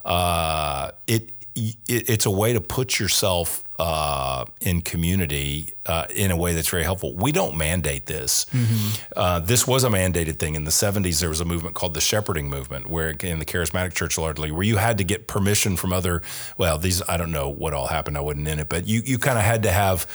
[0.03, 6.35] uh, it, it, it's a way to put yourself uh, in community uh, in a
[6.35, 7.13] way that's very helpful.
[7.15, 8.45] We don't mandate this.
[8.45, 9.03] Mm-hmm.
[9.15, 11.21] Uh, this was a mandated thing in the '70s.
[11.21, 14.63] There was a movement called the shepherding movement, where in the charismatic church largely, where
[14.63, 16.21] you had to get permission from other.
[16.57, 18.17] Well, these I don't know what all happened.
[18.17, 20.05] I wasn't in it, but you you kind of had to have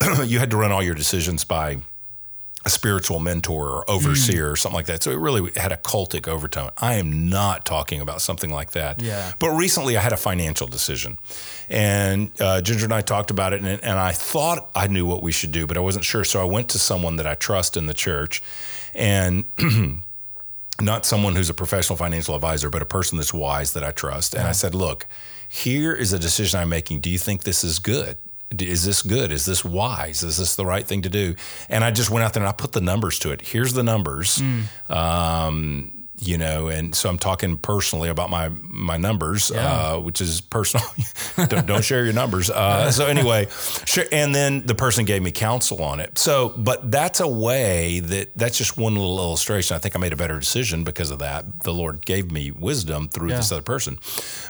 [0.26, 1.78] you had to run all your decisions by
[2.64, 5.02] a spiritual mentor or overseer or something like that.
[5.02, 6.70] So it really had a cultic overtone.
[6.78, 9.02] I am not talking about something like that.
[9.02, 9.32] Yeah.
[9.38, 11.18] But recently I had a financial decision.
[11.68, 15.22] And uh, Ginger and I talked about it, and, and I thought I knew what
[15.22, 16.24] we should do, but I wasn't sure.
[16.24, 18.42] So I went to someone that I trust in the church.
[18.94, 19.44] And
[20.80, 24.34] not someone who's a professional financial advisor, but a person that's wise that I trust.
[24.34, 25.06] And I said, look,
[25.48, 27.00] here is a decision I'm making.
[27.00, 28.16] Do you think this is good?
[28.62, 29.30] Is this good?
[29.32, 30.22] Is this wise?
[30.22, 31.34] Is this the right thing to do?
[31.68, 33.40] And I just went out there and I put the numbers to it.
[33.40, 34.40] Here's the numbers.
[34.88, 40.40] Um, you know, and so I'm talking personally about my my numbers, uh, which is
[40.40, 40.86] personal.
[41.48, 42.50] don't, don't share your numbers.
[42.50, 43.48] Uh, so anyway,
[43.84, 46.18] sure, and then the person gave me counsel on it.
[46.18, 49.74] So, but that's a way that that's just one little illustration.
[49.74, 51.62] I think I made a better decision because of that.
[51.62, 53.98] The Lord gave me wisdom through this other person,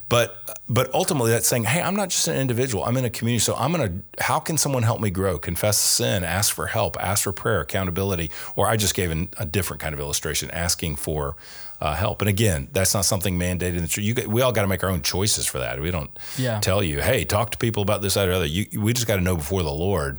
[0.09, 2.85] but but ultimately that's saying, hey, I'm not just an individual.
[2.85, 3.93] I'm in a community, so I'm gonna.
[4.21, 5.39] How can someone help me grow?
[5.39, 9.47] Confess sin, ask for help, ask for prayer, accountability, or I just gave an, a
[9.47, 11.37] different kind of illustration, asking for
[11.85, 12.23] uh, help.
[12.23, 14.05] And again, that's not something mandated in the church.
[14.05, 15.81] You, we all got to make our own choices for that.
[15.81, 16.59] We don't Yeah.
[16.61, 18.47] tell you, hey, talk to people about this, that, or other.
[18.47, 20.19] You, we just got to know before the Lord,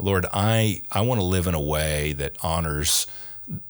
[0.00, 3.06] Lord, I I want to live in a way that honors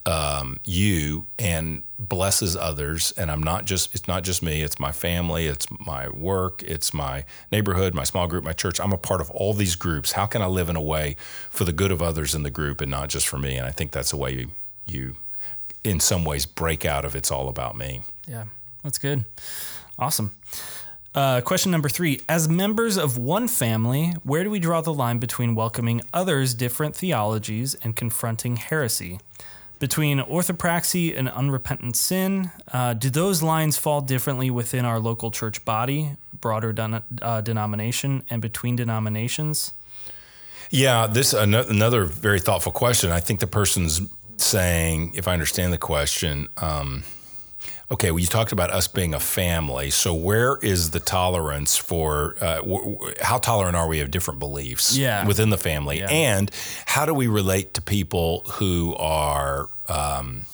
[0.07, 3.13] um, you and blesses others.
[3.19, 4.63] And I'm not just it's not just me.
[4.63, 5.47] It's my family.
[5.47, 6.63] It's my work.
[6.63, 7.93] It's my neighborhood.
[7.95, 8.45] My small group.
[8.45, 8.81] My church.
[8.81, 10.13] I'm a part of all these groups.
[10.13, 11.17] How can I live in a way
[11.51, 13.57] for the good of others in the group and not just for me?
[13.59, 14.51] And I think that's the way you
[14.87, 15.17] you
[15.85, 18.03] in some ways break out of it's all about me.
[18.27, 18.45] Yeah,
[18.83, 19.25] that's good.
[19.99, 20.33] Awesome.
[21.15, 25.19] Uh, question number three As members of one family, where do we draw the line
[25.19, 29.21] between welcoming others' different theologies and confronting heresy?
[29.79, 35.65] Between orthopraxy and unrepentant sin, uh, do those lines fall differently within our local church
[35.65, 39.73] body, broader den- uh, denomination, and between denominations?
[40.71, 43.11] Yeah, this ano- another very thoughtful question.
[43.11, 44.01] I think the person's
[44.45, 47.03] saying, if I understand the question, um,
[47.91, 49.91] okay, well, you talked about us being a family.
[49.91, 54.41] So where is the tolerance for uh, w- w- how tolerant are we of different
[54.41, 55.27] beliefs Yeah.
[55.27, 56.51] within the family, and
[56.87, 60.47] how do we relate to people who are um,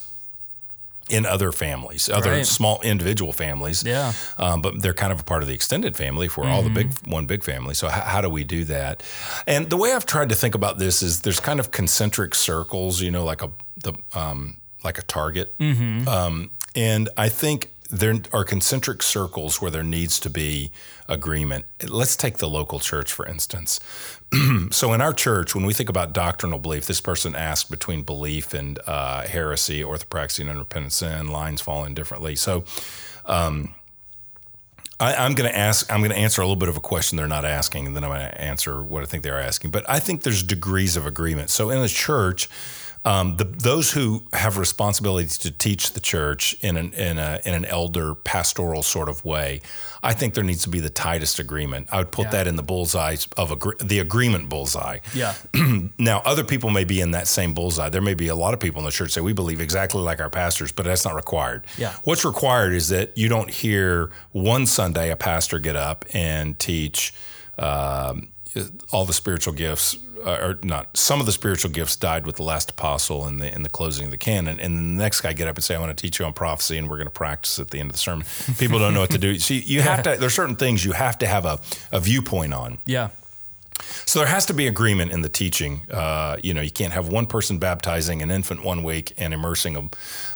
[1.10, 2.46] in other families, other Right.
[2.46, 3.82] small individual families?
[3.84, 4.12] Yeah.
[4.38, 6.70] um, but they're kind of a part of the extended family if we're all the
[6.70, 7.74] big one big family.
[7.74, 9.02] So how, how do we do that?
[9.46, 13.00] And the way I've tried to think about this is there's kind of concentric circles,
[13.00, 13.50] you know, like a
[13.82, 19.82] the um, like a target, um, and I think there are concentric circles where there
[19.82, 20.70] needs to be
[21.08, 21.64] agreement.
[21.86, 23.80] Let's take the local church for instance.
[24.70, 28.54] so in our church, when we think about doctrinal belief, this person asked between belief
[28.54, 31.28] and uh, heresy, orthopraxy, and unrepentant sin.
[31.28, 32.36] Lines fall in differently.
[32.36, 32.64] So.
[35.00, 35.90] I, I'm going to ask.
[35.90, 38.04] I'm going to answer a little bit of a question they're not asking, and then
[38.04, 39.70] I'm going to answer what I think they're asking.
[39.70, 41.48] But I think there's degrees of agreement.
[41.48, 42.50] So in the church,
[43.02, 47.54] um, the, those who have responsibility to teach the church in an in a in
[47.54, 49.62] an elder pastoral sort of way,
[50.02, 51.88] I think there needs to be the tightest agreement.
[51.90, 52.30] I would put Yeah.
[52.32, 54.98] that in the bullseye of agree, the agreement bullseye.
[55.14, 55.34] Yeah.
[55.98, 57.88] Now, other people may be in that same bullseye.
[57.88, 60.20] There may be a lot of people in the church say we believe exactly like
[60.20, 61.64] our pastors, but that's not required.
[61.78, 61.94] Yeah.
[62.04, 67.14] What's required is that you don't hear one Sunday a pastor get up and teach
[67.58, 68.28] um,
[68.92, 69.96] all the spiritual gifts.
[70.24, 73.52] Uh, or not some of the spiritual gifts died with the last apostle in the
[73.54, 75.78] in the closing of the canon, and the next guy get up and say, "I
[75.78, 77.92] want to teach you on prophecy, and we're going to practice at the end of
[77.92, 78.26] the sermon."
[78.58, 79.38] People don't know what to do.
[79.38, 80.16] See, you have to.
[80.18, 81.58] There's certain things you have to have a,
[81.92, 82.78] a viewpoint on.
[82.84, 83.08] Yeah.
[84.06, 85.82] So there has to be agreement in the teaching.
[85.90, 89.76] Uh, you know, you can't have one person baptizing an infant one week and immersing
[89.76, 89.80] a,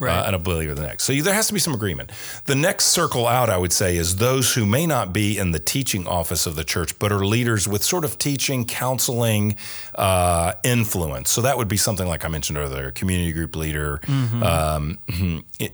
[0.01, 0.17] Right.
[0.19, 1.05] uh, an unbeliever the next.
[1.05, 2.11] So you, there has to be some agreement.
[2.47, 5.59] The next circle out, I would say, is those who may not be in the
[5.59, 9.57] teaching office of the church, but are leaders with sort of teaching, counseling
[9.95, 11.31] uh, influence.
[11.31, 14.01] So that would be something like I mentioned earlier, community group leader.
[14.09, 14.99] Um,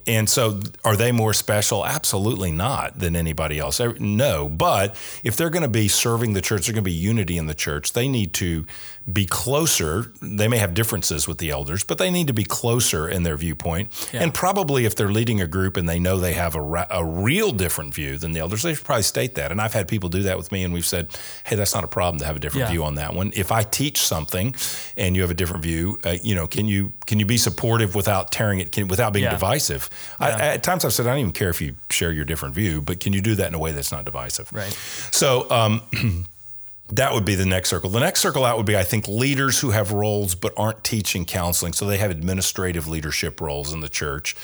[0.07, 1.85] and so are they more special?
[1.87, 3.81] Absolutely not than anybody else.
[3.81, 6.93] Uh, No, but if they're going to be serving the church, there's going to be
[6.93, 7.93] unity in the church.
[7.93, 8.67] They need to
[9.11, 10.13] be closer.
[10.23, 13.37] They may have differences with the elders, but they need to be closer in their
[13.37, 13.89] viewpoint.
[14.13, 14.23] Yeah.
[14.23, 17.05] And probably if they're leading a group and they know they have a, ra- a
[17.05, 19.53] real different view than the elders, they should probably state that.
[19.53, 21.89] And I've had people do that with me, and we've said, "Hey, that's not a
[21.89, 22.73] problem to have a different Yeah.
[22.73, 23.33] view on that one.
[23.35, 24.55] If I teach something
[24.97, 27.95] and you have a different view, uh, you know, can you can you be supportive
[27.95, 29.31] without tearing it, can, without being Yeah.
[29.33, 29.91] divisive?
[30.21, 32.81] I, at times I've said, I don't even care if you share your different view,
[32.81, 34.53] but can you do that in a way that's not divisive?
[34.53, 34.73] Right.
[35.11, 35.83] So, um,
[36.93, 37.91] that would be the next circle.
[37.91, 41.25] The next circle out would be, I think, leaders who have roles but aren't teaching
[41.25, 41.73] counseling.
[41.73, 44.37] So they have administrative leadership roles in the church.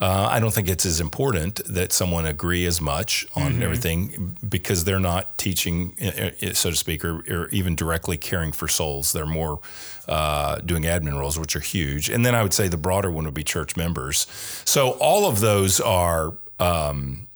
[0.00, 3.62] Uh, I don't think it's as important that someone agree as much on Mm-hmm.
[3.62, 8.52] everything because they're not teaching, uh, uh, so to speak, or, or even directly caring
[8.52, 9.12] for souls.
[9.12, 9.60] They're more
[10.08, 12.08] uh, doing admin roles, which are huge.
[12.08, 14.26] And then I would say the broader one would be church members.
[14.64, 16.34] So all of those are.
[16.58, 17.28] Um,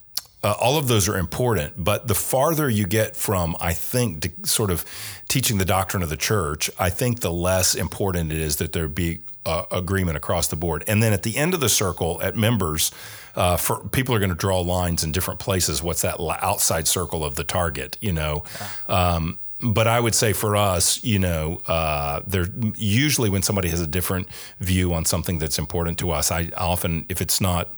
[0.47, 4.31] uh, all of those are important, but the farther you get from, I think, to
[4.47, 4.85] sort of
[5.29, 8.87] teaching the doctrine of the church, I think the less important it is that there
[8.87, 10.85] be uh, agreement across the board.
[10.87, 12.93] And then at the end of the circle, at members,
[13.35, 15.83] uh, for people are going to draw lines in different places.
[15.83, 17.97] What's that outside circle of the target?
[18.01, 18.45] You know.
[18.89, 23.81] Um, but I would say for us, you know, uh, there usually when somebody has
[23.81, 24.29] a different
[24.61, 27.75] view on something that's important to us, I often, if it's not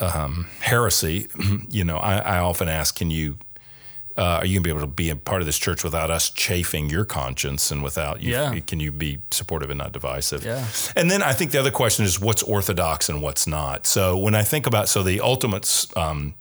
[0.00, 1.28] um, heresy,
[1.68, 3.38] you know, I, I often ask, can you,
[4.16, 6.30] uh, are you gonna be able to be a part of this church without us
[6.30, 8.32] chafing your conscience and without you?
[8.32, 8.58] Yeah.
[8.60, 10.44] Can you be supportive and not divisive?
[10.44, 10.66] Yeah.
[10.96, 13.86] And then I think the other question is what's orthodox and what's not.
[13.86, 16.34] So when I think about, so the ultimate, um,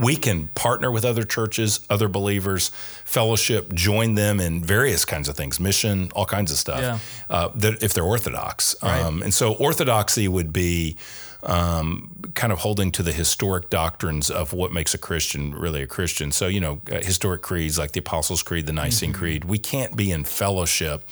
[0.00, 2.70] we can partner with other churches, other believers,
[3.04, 6.80] fellowship, join them in various kinds of things, mission, all kinds of stuff.
[6.80, 6.98] Yeah.
[7.30, 10.96] Uh, that if they're orthodox, um, and so orthodoxy would be
[11.46, 15.86] um, kind of holding to the historic doctrines of what makes a Christian really a
[15.86, 16.32] Christian.
[16.32, 19.18] So you know, uh, historic creeds like the Apostles' Creed, the Nicene Mm-hmm.
[19.18, 19.44] Creed.
[19.44, 21.02] We can't be in fellowship.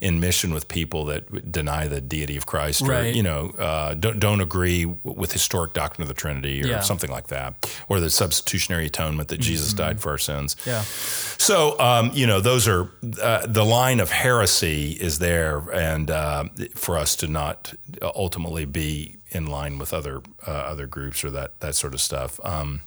[0.00, 4.18] In mission with people that deny the deity of Christ, or you know, uh, don't
[4.18, 6.80] don't agree with historic doctrine of the Trinity, or Yeah.
[6.80, 10.56] something like that, or the substitutionary atonement that Jesus died for our sins.
[10.66, 10.82] Yeah.
[11.38, 12.90] So, um, you know, those are
[13.22, 19.18] uh, the line of heresy is there, and uh, for us to not ultimately be
[19.34, 22.40] in line with other uh, other groups or that that sort of stuff.
[22.44, 22.82] Um,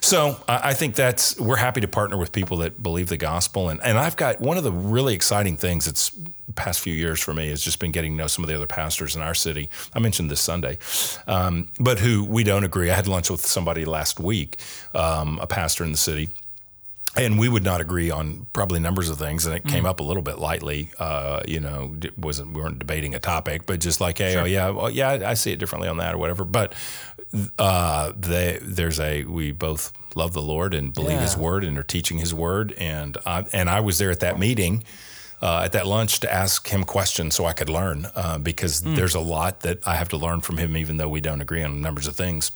[0.00, 3.68] so I I think that's we're happy to partner with people that believe the gospel,
[3.68, 6.10] and and I've got one of the really exciting things that's
[6.54, 8.66] past few years for me has just been getting to know some of the other
[8.66, 9.68] pastors in our city.
[9.94, 10.78] I mentioned this Sunday,
[11.26, 12.90] um, but who we don't agree.
[12.90, 14.58] I had lunch with somebody last week,
[14.94, 16.30] um, a pastor in the city
[17.18, 20.02] and we would not agree on probably numbers of things, and it came up a
[20.02, 20.90] little bit lightly.
[20.98, 24.70] Uh, you know, wasn't we weren't debating a topic, but just like, hey, oh yeah,
[24.70, 26.44] well, yeah, I I see it differently on that or whatever.
[26.44, 26.74] But
[27.58, 31.82] uh, they, there's a we both love the Lord and believe His word and are
[31.82, 34.84] teaching His word, and I, and I was there at that meeting.
[35.40, 39.14] Uh, at that lunch to ask him questions so I could learn uh, because there's
[39.14, 41.80] a lot that I have to learn from him, even though we don't agree on
[41.80, 42.50] numbers of things.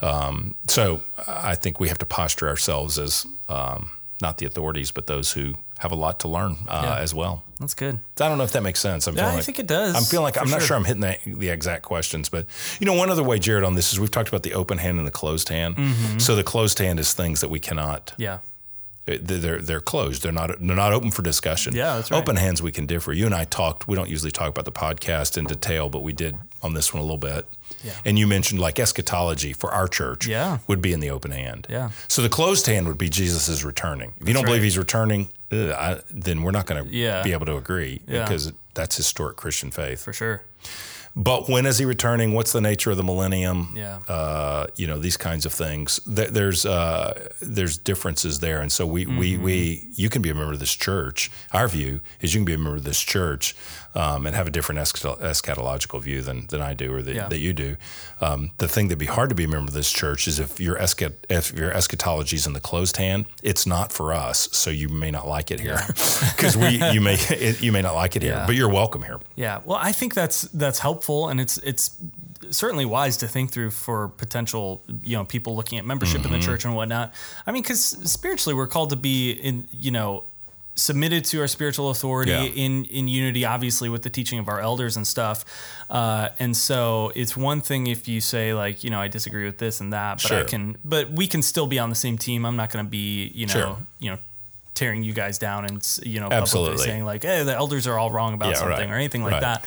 [0.00, 5.06] Um, so I think we have to posture ourselves as um, not the authorities, but
[5.06, 6.96] those who have a lot to learn uh, Yeah.
[6.98, 7.44] as well.
[7.60, 7.98] That's good.
[8.20, 9.06] I don't know if that makes sense.
[9.06, 10.68] I'm Yeah, I like- think it does, I'm feeling like I'm not sure.
[10.68, 12.46] sure I'm hitting the, the exact questions, but
[12.80, 14.98] you know, one other way, Jared, on this is we've talked about the open hand
[14.98, 15.76] and the closed hand.
[15.76, 16.18] Mm-hmm.
[16.18, 18.38] So the closed hand is things that we cannot Yeah.
[19.06, 20.22] they're they're closed.
[20.22, 21.74] They're not they're not open for discussion.
[21.74, 22.18] Yeah, that's right.
[22.18, 23.12] Open hands we can differ.
[23.12, 23.88] You and I talked.
[23.88, 27.00] We don't usually talk about the podcast in detail, but we did on this one
[27.00, 27.46] a little bit.
[27.84, 27.92] Yeah.
[28.04, 30.26] And you mentioned like eschatology for our church.
[30.26, 30.58] Yeah.
[30.66, 31.66] Would be in the open hand.
[31.70, 31.90] Yeah.
[32.08, 34.14] So the closed hand would be Jesus is returning.
[34.20, 37.22] If you don't believe he's returning, ugh, I, then we're not going to Yeah.
[37.22, 38.24] be able to agree Yeah.
[38.24, 40.00] because that's historic Christian faith.
[40.02, 40.42] For sure.
[41.18, 42.32] But when is he returning?
[42.32, 43.74] What's the nature of the millennium?
[43.76, 43.98] Yeah.
[44.08, 46.00] Uh, you know these kinds of things.
[46.06, 49.42] There, there's uh, there's differences there, and so we, we Mm-hmm.
[49.42, 51.30] we you can be a member of this church.
[51.52, 53.56] Our view is you can be a member of this church
[53.96, 57.28] um, and have a different eschatological view than than I do or that, Yeah.
[57.28, 57.76] that you do.
[58.20, 60.60] Um, the thing that'd be hard to be a member of this church is if
[60.60, 64.48] your eschat if your eschatology is in the closed hand, it's not for us.
[64.52, 65.80] So you may not like it here
[66.36, 67.16] because we you may
[67.60, 68.46] you may not like it here, Yeah.
[68.46, 69.18] but you're welcome here.
[69.36, 69.60] Yeah.
[69.64, 71.96] Well, I think that's that's helpful, and it's it's
[72.50, 76.38] certainly wise to think through for potential you know people looking at membership in the
[76.38, 77.12] church and whatnot.
[77.46, 80.24] I mean, because spiritually we're called to be in you know
[80.74, 82.44] submitted to our spiritual authority Yeah.
[82.64, 85.44] in in unity obviously with the teaching of our elders and stuff
[85.90, 89.58] uh, and so it's one thing if you say like you know i disagree with
[89.58, 92.46] this and that but i can but we can still be on the same team
[92.46, 93.76] i'm not going to be you know Sure.
[93.98, 94.18] you know
[94.78, 96.84] tearing you guys down and you know publicly Absolutely.
[96.86, 98.94] saying like hey the elders are all wrong about Yeah, something right.
[98.94, 99.40] or anything like Right.
[99.48, 99.64] that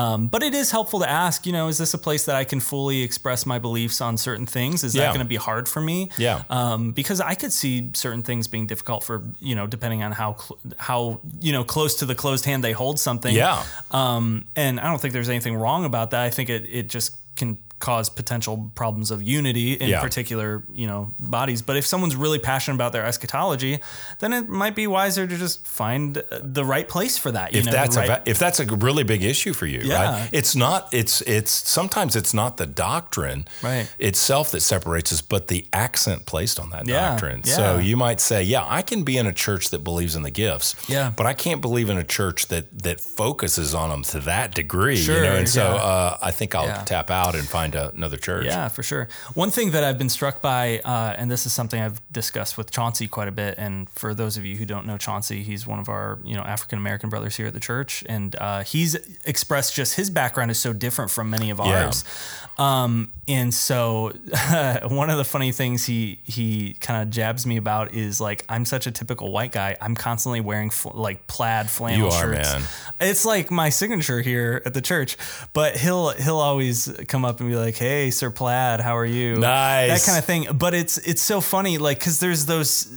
[0.00, 2.44] um, but it is helpful to ask you know is this a place that i
[2.44, 5.80] can fully express my beliefs on certain things is that going to be hard for
[5.80, 6.42] me Yeah.
[6.48, 10.36] um, because I could see certain things being difficult for you know depending on how
[10.38, 13.34] cl- how you know close to the closed hand they hold something.
[13.34, 13.64] Yeah.
[13.90, 16.22] Um, and I don't think there's anything wrong about that.
[16.22, 20.00] I think it it just can cause potential problems of unity in Yeah.
[20.00, 21.60] particular, you know, bodies.
[21.62, 23.80] But if someone's really passionate about their eschatology,
[24.20, 27.52] then it might be wiser to just find the right place for that.
[27.52, 29.94] You if know, that's the a if that's a really big issue for you, Yeah.
[30.20, 30.28] right?
[30.32, 30.88] It's not.
[30.92, 33.88] It's it's sometimes it's not the doctrine Right.
[33.98, 37.42] itself that separates us, but the accent placed on that Yeah, doctrine.
[37.44, 40.30] So you might say, yeah, I can be in a church that believes in the
[40.30, 41.10] gifts, Yeah.
[41.16, 44.96] but I can't believe in a church that that focuses on them to that degree.
[44.96, 48.16] Sure, you know, and so uh, I think I'll tap out and find a, another
[48.16, 48.44] church.
[48.46, 49.08] Yeah, for sure.
[49.34, 52.70] One thing that I've been struck by, uh, and this is something I've discussed with
[52.70, 53.54] Chauncey quite a bit.
[53.58, 56.42] And for those of you who don't know Chauncey, he's one of our you know
[56.42, 58.94] African American brothers here at the church, and uh, he's
[59.24, 61.84] expressed just his background is so different from many of Yeah.
[61.86, 62.04] ours.
[62.58, 64.12] Um, and so
[64.88, 68.64] one of the funny things he he kind of jabs me about is like I'm
[68.64, 69.76] such a typical white guy.
[69.80, 72.52] I'm constantly wearing fl- like plaid flannel You are, shirts.
[72.52, 72.62] man.
[73.00, 75.16] It's like my signature here at the church.
[75.54, 79.36] But he'll he'll always come up and be like, "Hey, Sir Plaid, how are you?"
[79.36, 80.04] Nice.
[80.04, 80.46] that kind of thing.
[80.56, 82.88] But it's it's so funny, like because there's those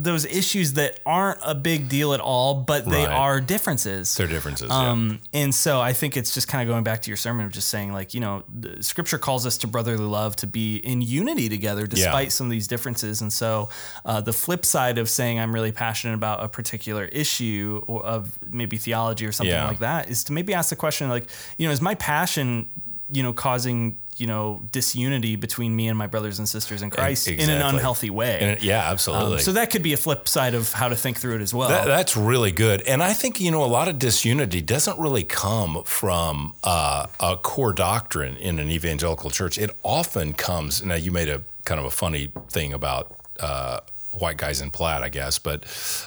[0.00, 3.08] those issues that aren't a big deal at all, but they Right.
[3.12, 4.14] are differences.
[4.14, 4.68] They're differences.
[4.70, 4.90] yeah.
[4.90, 7.50] Um, and so I think it's just kind of going back to your sermon of
[7.50, 11.02] just saying, like, you know, the scripture calls us to brotherly love to be in
[11.02, 13.22] unity together despite some of these differences.
[13.22, 13.70] And so
[14.04, 18.38] uh, the flip side of saying I'm really passionate about a particular issue or of
[18.48, 19.66] maybe theology or something Yeah.
[19.66, 22.68] like that is to maybe ask the question, like, you know, is my passion,
[23.10, 27.28] you know, causing, you know, disunity between me and my brothers and sisters in Christ
[27.28, 28.38] in an unhealthy way?
[28.40, 29.34] And yeah, absolutely.
[29.34, 31.54] Um, so that could be a flip side of how to think through it as
[31.54, 31.68] well.
[31.68, 32.82] That, that's really good.
[32.82, 37.36] And I think, you know, a lot of disunity doesn't really come from uh, a
[37.36, 39.58] core doctrine in an evangelical church.
[39.58, 43.80] It often comes, now you made a kind of a funny thing about uh,
[44.18, 45.64] white guys in plaid, I guess, but,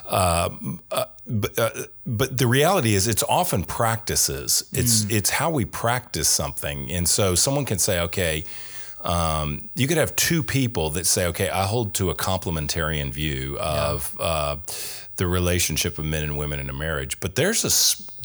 [0.08, 1.70] um, uh, but, uh,
[2.06, 4.64] but the reality is it's often practices.
[4.74, 6.92] It's, it's how we practice something.
[6.92, 8.44] And so someone can say, okay,
[9.04, 13.58] um, you could have two people that say, okay, I hold to a complementarian view
[13.60, 14.58] of uh,
[15.16, 17.72] the relationship of men and women in a marriage, but there's a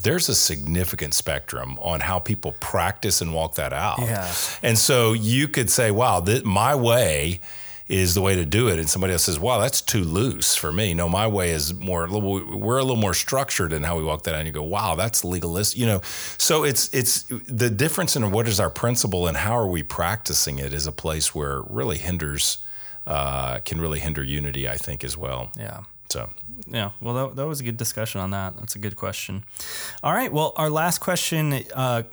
[0.02, 3.98] there's a significant spectrum on how people practice and walk that out.
[3.98, 4.32] Yeah.
[4.62, 7.40] And so you could say, wow, th- my way
[7.88, 8.78] is the way to do it.
[8.78, 10.92] And somebody else says, wow, that's too loose for me.
[10.92, 14.34] No, my way is more, we're a little more structured in how we walk that
[14.34, 14.38] out.
[14.38, 16.00] And you go, wow, that's legalist, you know?
[16.36, 20.58] So it's, it's the difference in what is our principle and how are we practicing
[20.58, 22.58] it is a place where it really hinders,
[23.06, 25.52] uh, can really hinder unity, I think, as well.
[25.56, 25.82] yeah.
[26.08, 26.30] So
[26.66, 28.56] Yeah, well, that, that was a good discussion on that.
[28.56, 29.44] That's a good question.
[30.02, 32.04] All right, well, our last question uh,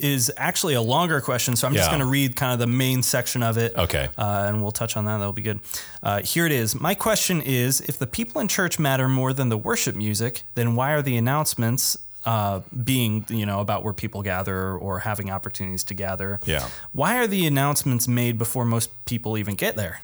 [0.00, 3.02] is actually a longer question, so I'm just going to read kind of the main
[3.02, 3.74] section of it.
[3.76, 4.08] Okay.
[4.16, 5.18] Uh, and we'll touch on that.
[5.18, 5.60] That'll be good.
[6.02, 6.78] Uh, here it is.
[6.80, 10.74] My question is if the people in church matter more than the worship music, then
[10.74, 15.84] why are the announcements uh, being, you know, about where people gather or having opportunities
[15.84, 16.40] to gather?
[16.44, 16.68] Yeah.
[16.92, 20.00] Why are the announcements made before most people even get there?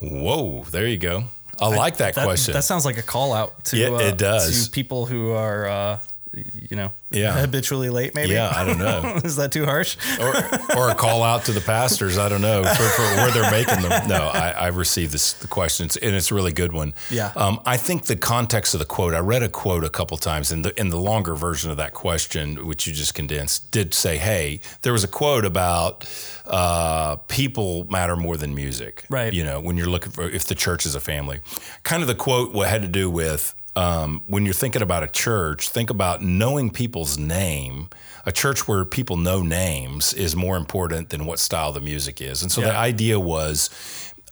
[0.00, 1.24] whoa, there you go.
[1.60, 2.54] I like that, That, question.
[2.54, 4.64] that sounds like a call out to, Yeah, uh, it does.
[4.66, 5.98] to people who are, uh,
[6.34, 7.32] you know, Yeah.
[7.38, 8.14] habitually late.
[8.14, 8.32] Maybe.
[8.32, 9.16] yeah, I don't know.
[9.24, 9.96] Is that too harsh?
[10.18, 10.34] or,
[10.76, 12.16] or a call out to the pastors.
[12.18, 14.08] I don't know for, for where they're making them.
[14.08, 16.94] No, I, I received this the questions, and it's a really good one.
[17.10, 17.32] Yeah.
[17.36, 19.12] Um, I think the context of the quote.
[19.14, 21.92] I read a quote a couple times, and the in the longer version of that
[21.92, 26.08] question, which you just condensed, did say, "Hey, there was a quote about
[26.46, 29.32] uh, people matter more than music." Right.
[29.32, 31.40] You know, when you're looking for if the church is a family,
[31.82, 35.08] kind of the quote what had to do with um, when you're thinking about a
[35.08, 37.88] church, think about knowing people's name.
[38.26, 42.42] A church where people know names is more important than what style the music is.
[42.42, 43.70] And so the idea was,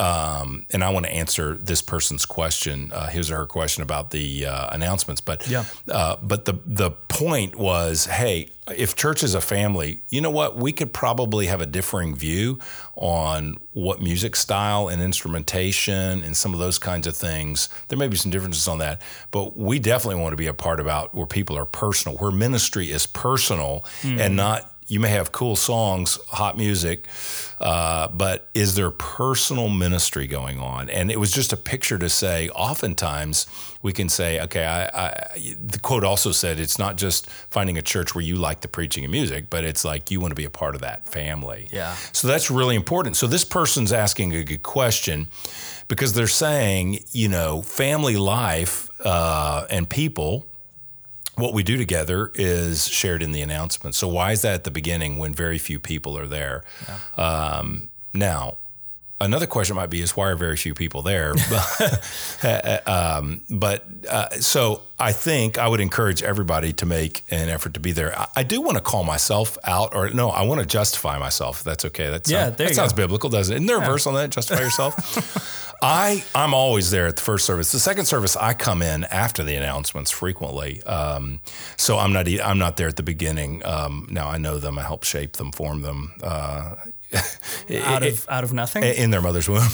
[0.01, 4.11] um, and I want to answer this person's question, uh, his or her question about
[4.11, 5.21] the uh, announcements.
[5.21, 5.65] But Yeah.
[5.91, 10.57] uh, but the the point was, hey, if church is a family, you know what?
[10.57, 12.59] We could probably have a differing view
[12.97, 17.69] on what music style and instrumentation and some of those kinds of things.
[17.89, 20.81] There may be some differences on that, but we definitely want to be a part
[20.81, 24.75] about where people are personal, where ministry is personal and not.
[24.91, 27.07] You may have cool songs, hot music,
[27.61, 30.91] uh, but is there personal ministry going on?
[30.91, 32.49] And it was just a picture to say.
[32.49, 33.47] Oftentimes,
[33.83, 35.31] we can say, okay, I, I,
[35.63, 39.05] the quote also said it's not just finding a church where you like the preaching
[39.05, 41.69] and music, but it's like you want to be a part of that family.
[41.71, 41.95] Yeah.
[42.13, 43.15] So that's really important.
[43.15, 45.29] So this person's asking a good question
[45.87, 50.50] because they're saying, you know, family life uh, and people
[51.37, 53.95] what we do together is shared in the announcement.
[53.95, 56.65] So why is that at the beginning when very few people are there?
[57.17, 58.57] Um, now,
[59.21, 61.35] another question might be is why are very few people there?
[62.43, 67.75] But, um, but uh, so I think I would encourage everybody to make an effort
[67.75, 68.19] to be there.
[68.19, 71.63] I, I do want to call myself out, or no, I want to justify myself.
[71.65, 72.09] That's okay.
[72.11, 72.97] That's Yeah, sound- that sounds go.
[73.03, 73.57] biblical, doesn't it?
[73.57, 74.31] Isn't there a verse on that?
[74.31, 75.67] Justify yourself.
[75.83, 77.73] I I'm always there at the first service.
[77.73, 80.83] The second service, I come in after the announcements frequently.
[80.83, 81.41] Um,
[81.79, 83.63] so I'm not I'm not there at the beginning.
[83.65, 84.79] Um, now I know them.
[84.79, 86.13] I help shape them, form them.
[86.23, 86.75] Uh,
[87.85, 88.83] out of out of nothing.
[88.83, 89.63] in their mother's womb.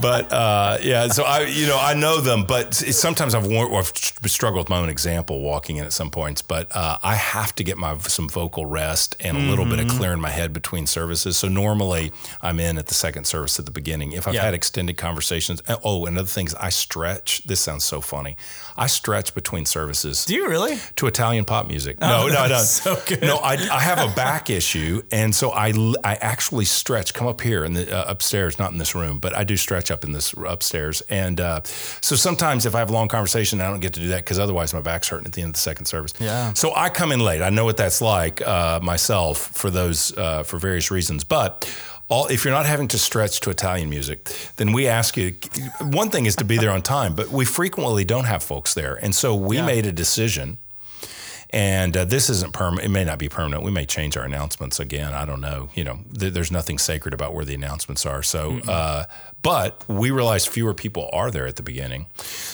[0.00, 3.86] But uh, yeah, so I, you know, I know them, but sometimes I've, war- I've
[4.26, 6.42] struggled with my own example walking in at some points.
[6.42, 9.84] But uh, I have to get my some vocal rest and a little bit of
[9.84, 9.96] Mm-hmm.
[9.98, 11.36] clearing my head between services.
[11.36, 12.10] So normally
[12.42, 14.12] I'm in at the second service at the beginning.
[14.12, 14.42] If I've Yeah.
[14.44, 17.44] had extended conversations, oh, and other things, I stretch.
[17.44, 18.36] This sounds so funny.
[18.76, 20.78] I stretch between services Do you really?
[20.96, 22.00] to Italian pop music.
[22.00, 23.22] No, no, I so good.
[23.22, 25.70] No, I, I have a back issue, and so I
[26.02, 27.14] I actually stretch.
[27.14, 29.90] Come up here in the uh, upstairs, not in this room, but I do stretch
[29.90, 31.02] up in this upstairs.
[31.10, 31.60] And uh,
[32.00, 34.38] so sometimes if I have a long conversation, I don't get to do that because
[34.38, 36.14] otherwise my back's hurting at the end of the second service.
[36.18, 36.52] Yeah.
[36.54, 37.42] So I come in late.
[37.42, 41.68] I know what that's like uh, myself for those uh, for various reasons, but.
[42.10, 45.36] All, if you're not having to stretch to Italian music, then we ask you.
[45.80, 48.96] One thing is to be there on time, but we frequently don't have folks there,
[48.96, 49.64] and so we Yeah.
[49.64, 50.58] made a decision
[51.54, 52.84] and uh, this isn't permanent.
[52.84, 53.62] It may not be permanent.
[53.62, 55.14] We may change our announcements again.
[55.14, 55.70] I don't know.
[55.76, 58.24] You know, th- there's nothing sacred about where the announcements are.
[58.24, 59.04] So, uh,
[59.44, 62.06] but we realized fewer people are there at the beginning.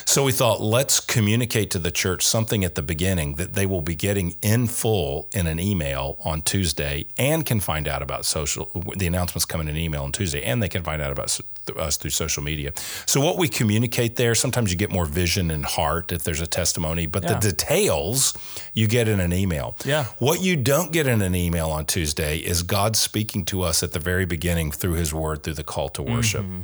[0.04, 3.80] So we thought, let's communicate to the church something at the beginning that they will
[3.80, 8.66] be getting in full in an email on Tuesday and can find out about social,
[8.96, 11.40] the announcements come in an email on Tuesday and they can find out about
[11.76, 12.72] us through social media.
[13.06, 16.46] So what we communicate there, sometimes you get more vision and heart if there's a
[16.46, 17.34] testimony, but Yeah.
[17.34, 18.34] the details
[18.74, 19.76] you get in an email.
[19.84, 20.06] Yeah.
[20.18, 23.92] What you don't get in an email on Tuesday is God speaking to us at
[23.92, 26.42] the very beginning through His Word, through the call to worship.
[26.42, 26.62] Mm-hmm.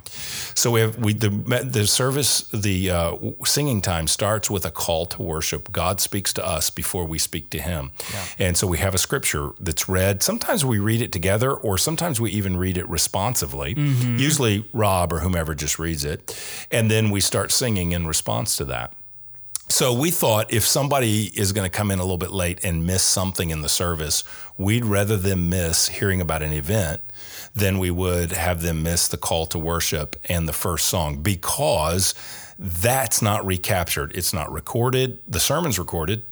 [0.54, 1.30] So we have we the
[1.64, 5.70] the service the uh, singing time starts with a call to worship.
[5.72, 7.92] God speaks to us before we speak to Him,
[8.38, 10.22] and so we have a scripture that's read.
[10.22, 13.74] Sometimes we read it together, or sometimes we even read it responsively.
[13.76, 16.38] Usually Rob or whomever just reads it,
[16.70, 18.92] and then we start singing in response to that.
[19.68, 22.86] So we thought if somebody is going to come in a little bit late and
[22.86, 24.22] miss something in the service,
[24.56, 27.00] we'd rather them miss hearing about an event
[27.54, 32.14] than we would have them miss the call to worship and the first song because
[32.58, 34.12] that's not recaptured.
[34.14, 35.18] It's not recorded.
[35.26, 36.24] The sermon's recorded,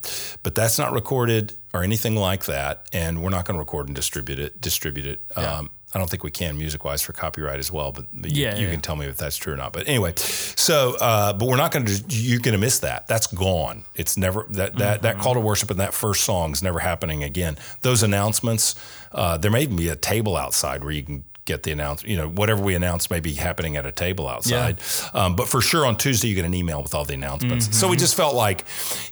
[0.43, 2.87] but that's not recorded or anything like that.
[2.93, 4.61] And we're not going to record and distribute it.
[4.61, 5.37] Distribute it.
[5.37, 8.43] Um, I don't think we can music wise for copyright as well, but, but you,
[8.43, 8.71] Yeah, you yeah.
[8.73, 9.71] can tell me if that's true or not.
[9.71, 12.03] But anyway, so uh, but we're not going to.
[12.09, 13.07] You're going to miss that.
[13.07, 13.83] That's gone.
[13.95, 17.23] It's never that that that call to worship and that first song is never happening
[17.23, 17.57] again.
[17.81, 18.75] Those announcements.
[19.11, 21.23] Uh, there may even be a table outside where you can.
[21.45, 24.79] Get the announce, you know, whatever we announce may be happening at a table outside.
[25.13, 27.77] Um, but for sure on Tuesday, you get an email with all the announcements.
[27.77, 28.61] So we just felt like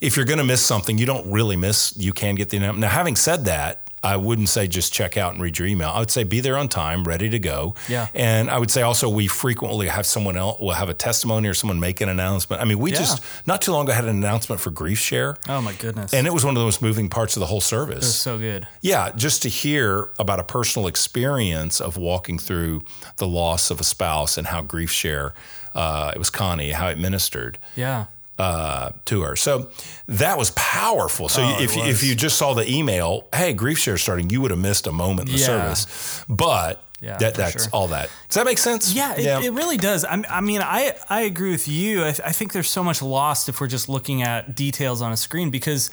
[0.02, 2.80] if you're going to miss something, you don't really miss, you can get the announcement.
[2.80, 5.90] Now, having said that, I wouldn't say just check out and read your email.
[5.90, 7.74] I would say be there on time, ready to go.
[7.88, 8.08] Yeah.
[8.14, 11.54] And I would say also we frequently have someone else will have a testimony or
[11.54, 12.62] someone make an announcement.
[12.62, 12.98] I mean, we Yeah.
[13.00, 15.38] just not too long ago had an announcement for Grief Share.
[15.48, 16.14] Oh my goodness.
[16.14, 18.14] And it was one of the most moving parts of the whole service.
[18.14, 18.68] so good.
[18.82, 22.82] Yeah, just to hear about a personal experience of walking through
[23.18, 25.34] the loss of a spouse and how Grief Share,
[25.76, 28.06] uh, it was Connie, how it ministered Yeah.
[28.40, 29.36] Uh, to her.
[29.36, 29.70] So
[30.08, 31.30] that was powerful.
[31.30, 34.52] So Oh, if, if you just saw the email, hey, Grief Share starting, you would
[34.52, 35.46] have missed a moment in the Yeah.
[35.46, 36.26] service.
[36.28, 37.72] But Yeah, that, that's sure.
[37.74, 38.10] all that.
[38.30, 38.94] Does that make sense?
[38.94, 40.04] Yeah, it, it really does.
[40.06, 42.04] I, I mean, I, I agree with you.
[42.04, 45.18] I, I think there's so much lost if we're just looking at details on a
[45.18, 45.92] screen because,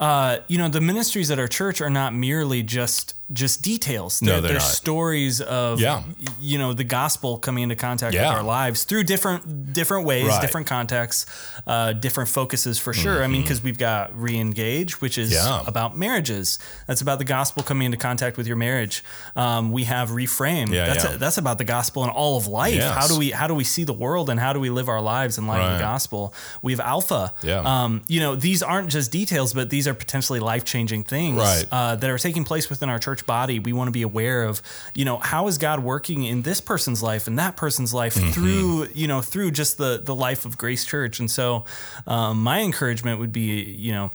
[0.00, 4.22] uh, you know, the ministries at our church are not merely just just details.
[4.22, 4.62] No, They're, they're they're not.
[4.68, 6.04] stories of, Yeah.
[6.40, 8.28] you know, the gospel coming into contact Yeah.
[8.28, 10.40] with our lives through different different ways, Right.
[10.40, 11.26] different contexts,
[11.66, 13.24] uh, different focuses for sure.
[13.24, 15.64] I mean, because we've got re-engage, which is Mm-hmm.
[15.64, 15.68] Yeah.
[15.68, 16.58] about marriages.
[16.86, 19.02] That's about the gospel coming into contact with your marriage.
[19.34, 20.72] Um, we have reframe.
[20.72, 21.16] Yeah, that's yeah.
[21.16, 22.74] that's about the gospel and all of life.
[22.74, 22.94] Yes.
[22.94, 25.00] How do we how do we see the world and how do we live our
[25.00, 26.32] lives in light of the gospel?
[26.62, 27.34] We have alpha.
[27.42, 27.58] Yeah.
[27.60, 31.64] Um, you know, these aren't just details, but these are potentially life changing things Right.
[31.72, 33.58] uh, that are taking place within our church body.
[33.60, 34.60] We want to be aware of,
[34.94, 38.30] you know, how is God working in this person's life and that person's life Mm-hmm.
[38.32, 41.20] through, you know, through just the the life of Grace Church.
[41.20, 41.64] And so,
[42.06, 44.10] um, my encouragement would be, you know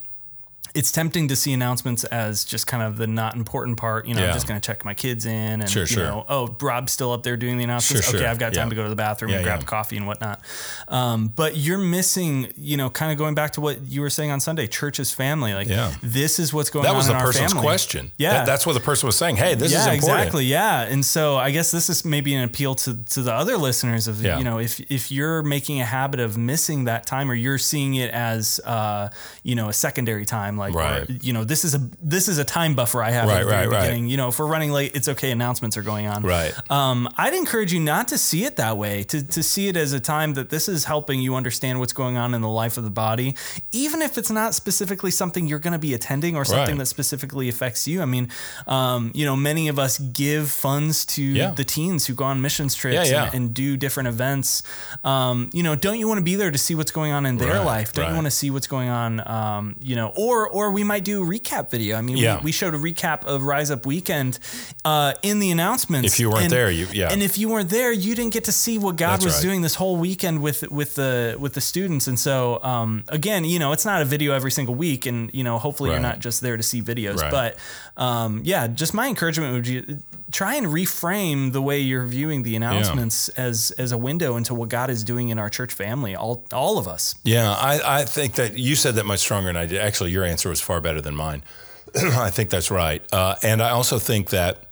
[0.74, 4.06] it's tempting to see announcements as just kind of the not important part.
[4.06, 4.28] You know, Yeah.
[4.28, 6.04] I'm just going to check my kids in, and Sure, you sure.
[6.04, 8.08] know, oh, Rob's still up there doing the announcements.
[8.08, 8.26] Sure, okay.
[8.26, 8.70] I've got time Yeah.
[8.70, 10.40] to go to the bathroom Yeah, and grab coffee and whatnot.
[10.88, 14.30] Um, but you're missing, you know, kind of going back to what you were saying
[14.30, 14.66] on Sunday.
[14.66, 15.52] Church is family.
[15.54, 15.68] Like,
[16.02, 17.66] this is what's going That on That was the person's family.
[17.66, 18.12] question.
[18.16, 18.32] Yeah.
[18.32, 19.36] That- that's what the person was saying.
[19.36, 19.96] Hey, this is important.
[20.04, 20.44] exactly.
[20.46, 24.08] Yeah, and so I guess this is maybe an appeal to to the other listeners
[24.08, 27.58] of you know if if you're making a habit of missing that time or you're
[27.58, 29.08] seeing it as uh,
[29.42, 31.24] you know a secondary time like or, Right.
[31.24, 33.50] you know this is a this is a time buffer I have Right, at the
[33.50, 33.80] right, right.
[33.82, 34.06] beginning.
[34.08, 35.30] You know, if we're running late, it's okay.
[35.30, 36.22] Announcements are going on.
[36.22, 36.52] Right.
[36.70, 39.02] Um, I'd encourage you not to see it that way.
[39.04, 42.16] To to see it as a time that this is helping you understand what's going
[42.16, 43.36] on in the life of the body,
[43.72, 46.78] even if it's not specifically something you're going to be attending or something Right.
[46.78, 48.02] that specifically affects you.
[48.02, 48.28] I mean,
[48.66, 51.50] um, you know, many of us give funds to Yeah.
[51.50, 53.24] the teens who go on missions trips Yeah, yeah.
[53.26, 54.62] And, and do different events.
[55.04, 57.36] Um, you know, don't you want to be there to see what's going on in
[57.38, 57.92] their Right, life?
[57.92, 58.10] Don't right.
[58.10, 59.26] you want to see what's going on?
[59.28, 61.96] Um, you know, or or we might do a recap video.
[61.96, 62.38] I mean, Yeah.
[62.38, 64.38] we, we showed a recap of Rise Up Weekend
[64.84, 66.06] uh, in the announcements.
[66.12, 67.10] If you weren't And- there, you- yeah.
[67.12, 69.42] And if you weren't there, you didn't get to see what God That's was right.
[69.42, 72.06] doing this whole weekend with with the with the students.
[72.06, 75.42] And so, um, again, you know, it's not a video every single week, and you
[75.44, 77.16] know, hopefully you're not just there to see videos.
[77.18, 77.30] Right.
[77.30, 79.96] But um, yeah, just my encouragement would be
[80.32, 84.68] try and reframe the way you're viewing the announcements as as a window into what
[84.68, 87.14] God is doing in our church family, all all of us.
[87.22, 89.80] Yeah, I, I think that you said that much stronger than I did.
[89.80, 91.44] Actually, your answer was far better than mine.
[91.94, 93.02] I think that's right.
[93.12, 94.66] Uh, and I also think that,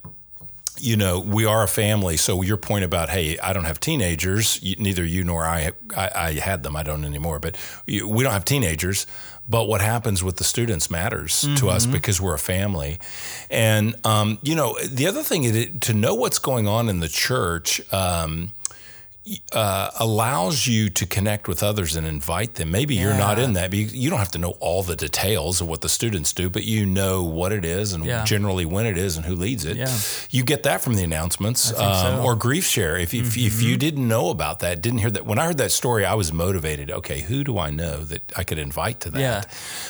[0.79, 2.17] you know, we are a family.
[2.17, 6.33] So your point about, hey, I don't have teenagers, neither you nor I, I, I
[6.35, 7.57] had them, I don't anymore, but
[7.87, 9.07] we don't have teenagers.
[9.51, 13.01] But what happens with the students matters to us because we're a family.
[13.51, 17.09] And, um, you know, the other thing is to know what's going on in the
[17.09, 17.81] church.
[17.93, 18.53] Um,
[19.53, 22.71] uh, allows you to connect with others and invite them.
[22.71, 23.73] Maybe you're not in that.
[23.73, 26.65] You you don't have to know all the details of what the students do, but
[26.65, 28.25] you know what it is and Yeah.
[28.25, 29.77] generally when it is and who leads it.
[29.77, 29.97] Yeah.
[30.31, 31.83] You get that from the announcements um, so.
[31.83, 32.25] Mm-hmm.
[32.25, 32.97] or grief share.
[32.97, 35.71] If, if, if you didn't know about that, didn't hear that, when I heard that
[35.73, 36.91] story, I was motivated.
[36.91, 39.21] Okay, who do I know that I could invite to that?
[39.21, 39.43] Yeah.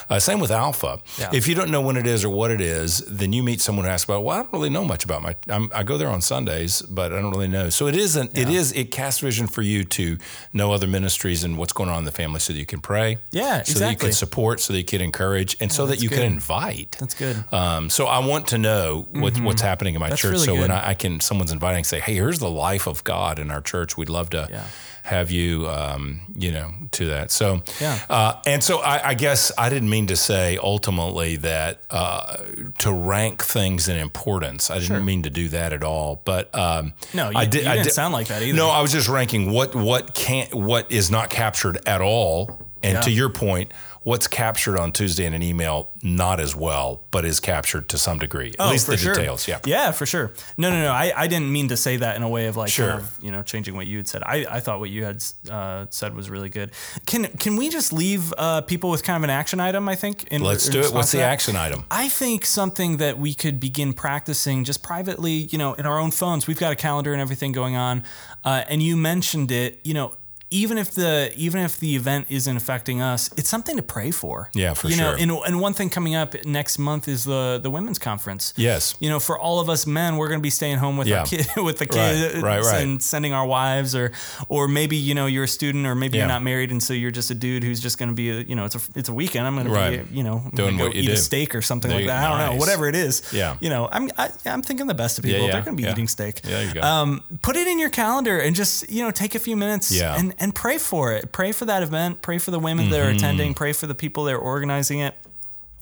[0.09, 1.01] Uh, same with Alpha.
[1.18, 1.30] Yeah.
[1.32, 3.84] If you don't know when it is or what it is, then you meet someone
[3.86, 4.24] who asks about.
[4.24, 5.36] Well, I don't really know much about my.
[5.49, 7.70] I'm, I go there on Sundays, but I don't really know.
[7.70, 8.36] So it isn't.
[8.36, 8.72] It is.
[8.72, 10.18] It casts vision for you to
[10.53, 13.18] know other ministries and what's going on in the family, so that you can pray.
[13.31, 16.09] Yeah, So that you can support, so that you can encourage, and so that you
[16.09, 16.16] good.
[16.18, 16.97] can invite.
[16.99, 17.37] That's good.
[17.53, 20.33] Um, so I want to know what, what's happening in my That's church.
[20.33, 20.70] really so when.
[20.72, 23.97] I, I can, someone's inviting, say, "Hey, here's the life of God in our church.
[23.97, 24.64] We'd love to Yeah.
[25.11, 27.99] Have you, um, you know, to that." So, Yeah.
[28.09, 32.37] Uh, and so I, I guess I didn't mean to say ultimately that uh,
[32.79, 34.71] to rank things in importance.
[34.71, 36.23] I didn't mean to do that at all.
[36.25, 37.65] But um, No, you- I did.
[37.65, 38.57] you I didn't did- sound like that either.
[38.57, 42.59] No, I was just ranking what what can't what is not captured at all.
[42.83, 43.01] And Yeah.
[43.03, 43.73] to your point,
[44.03, 48.19] what's captured on Tuesday in an email not as well, but is captured to some
[48.19, 48.55] degree.
[48.59, 49.15] At least Oh, for the sure.
[49.15, 49.47] details.
[49.47, 49.59] Yeah.
[49.67, 50.33] Yeah, for sure.
[50.57, 50.91] No, no, no.
[50.91, 52.93] I, I didn't mean to say that in a way of like, Sure.
[52.93, 54.23] kind of, you know, changing what you had said.
[54.25, 56.71] I, I thought what you had uh, said was really good.
[57.05, 59.87] Can can we just leave uh, people with kind of an action item?
[59.89, 60.25] I think.
[60.29, 60.95] In, Let's in do it.
[60.95, 61.85] What's the action item?
[61.91, 66.11] I think something that we could begin practicing just privately, you know, in our own
[66.11, 66.47] phones.
[66.47, 68.05] We've got a calendar and everything going on,
[68.47, 69.81] uh, and you mentioned it.
[69.85, 70.15] You know,
[70.53, 74.51] even if the even if the event isn't affecting us, it's something to pray for.
[74.53, 75.17] Yeah, for you sure.
[75.17, 78.53] know, and, and one thing coming up next month is the the women's conference.
[78.57, 78.95] Yes.
[79.01, 81.21] You know, for all of us men, we're going to be staying home with Yeah.
[81.21, 82.63] our kid, with the kids, right, right.
[82.65, 82.83] right.
[82.83, 84.11] and sending our wives, or
[84.49, 86.25] or maybe you know you're a student, or maybe Yeah.
[86.25, 88.41] you're not married, and so you're just a dude who's just going to be, a,
[88.41, 89.47] you know, it's a it's a weekend.
[89.47, 91.13] I'm going to be, you know, I'm Doing gonna go what you eat do.
[91.13, 92.31] a steak or something There like you- that.
[92.33, 93.23] I don't know, whatever it is.
[93.33, 93.57] Yeah.
[93.61, 95.47] You know, I'm I, I'm thinking the best of people.
[95.47, 95.93] yeah, They're going to be yeah.
[95.93, 96.43] eating steak.
[96.43, 96.81] There you go.
[96.81, 100.17] Um, put it in your calendar and just you know take a few minutes Yeah.
[100.19, 101.30] and and pray for it.
[101.32, 102.22] Pray for that event.
[102.22, 103.09] Pray for the women that Mm-hmm.
[103.09, 103.55] are attending.
[103.55, 105.14] Pray for the people that are organizing it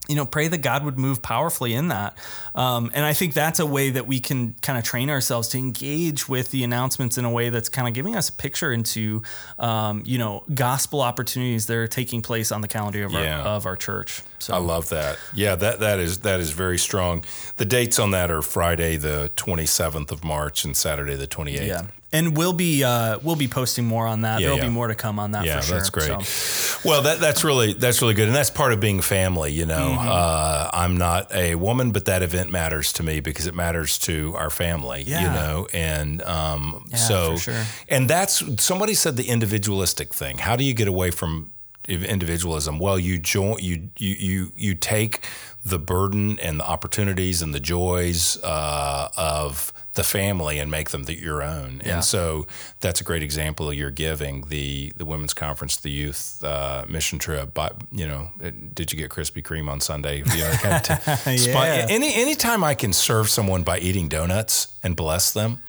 [0.08, 2.16] you know, pray that God would move powerfully in that.
[2.54, 5.58] Um, and I think that's a way that we can kind of train ourselves to
[5.58, 9.20] engage with the announcements in a way that's kind of giving us a picture into,
[9.58, 13.40] um, you know, gospel opportunities that are taking place on the calendar of, Yeah.
[13.42, 14.22] our, of our church.
[14.38, 15.18] So I love that.
[15.34, 17.22] Yeah, that that is that is very strong.
[17.56, 21.66] The dates on that are Friday the 27th of March and Saturday the 28th.
[21.66, 21.82] yeah.
[22.10, 24.40] And we'll be uh, we'll be posting more on that.
[24.40, 24.64] Yeah, There'll yeah.
[24.68, 25.76] be more to come on that Yeah, for sure.
[25.76, 26.22] that's great.
[26.22, 29.52] So, Well, that that's really that's really good, and that's part of being family.
[29.52, 30.08] You know, Mm-hmm.
[30.08, 34.34] uh, I'm not a woman, but that event matters to me because it matters to
[34.36, 35.02] our family.
[35.02, 37.64] You know, and um, Yeah, so sure.
[37.90, 40.38] and that's somebody said the individualistic thing.
[40.38, 41.50] How do you get away from
[41.88, 42.78] individualism?
[42.78, 45.26] Well, you join you you you you take
[45.64, 51.02] the burden and the opportunities and the joys uh, of the family and make them
[51.04, 51.82] the, your own.
[51.84, 51.96] Yeah.
[51.96, 52.46] And so
[52.80, 57.52] that's a great example you're giving the the women's conference, the youth uh, mission trip.
[57.52, 58.30] But you know,
[58.72, 60.18] did you get Krispy Kreme on Sunday?
[60.18, 61.86] You know, kind of t- Yeah.
[61.90, 65.60] Any anytime I can serve someone by eating donuts and bless them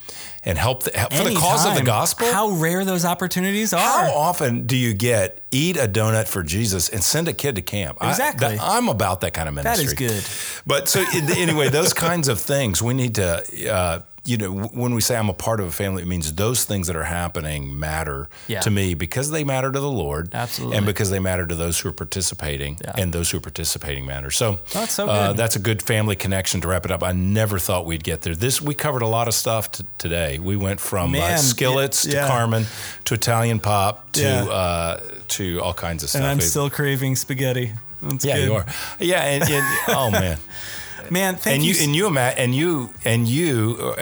[0.45, 2.32] and help the, for the cause of the gospel.
[2.32, 3.80] How rare those opportunities are.
[3.80, 7.61] How often do you get eat a donut for Jesus and send a kid to
[7.61, 7.97] camp?
[7.99, 8.55] I- Exactly.
[8.55, 9.86] that- I'm about that kind of ministry.
[10.07, 10.63] That is good.
[10.67, 13.43] But so anyway, those kinds of things we need to.
[13.73, 13.99] Uh,
[14.30, 16.86] you know, when we say I'm a part of a family, it means those things
[16.88, 18.59] that are happening matter Yeah.
[18.61, 20.77] to me because they matter to the Lord, Absolutely.
[20.77, 22.93] and because they matter to those who are participating, Yeah.
[23.01, 24.30] and those who are participating matter.
[24.32, 27.03] So That's so Uh, that's a good family connection to wrap it up.
[27.03, 28.36] I never thought we'd get there.
[28.36, 30.38] This we covered a lot of stuff t- today.
[30.39, 32.21] We went from uh, Man, skillets yeah.
[32.23, 32.65] to Carmen
[33.05, 34.99] to Italian pop to uh,
[35.30, 36.21] to all kinds of stuff.
[36.21, 37.73] and I'm still craving spaghetti.
[38.01, 38.45] That's yeah, good.
[38.45, 38.65] you are.
[38.99, 40.38] Yeah, and, and oh man,
[41.12, 41.74] Man, thank and you.
[41.74, 44.01] you and you Matt, and you and you uh,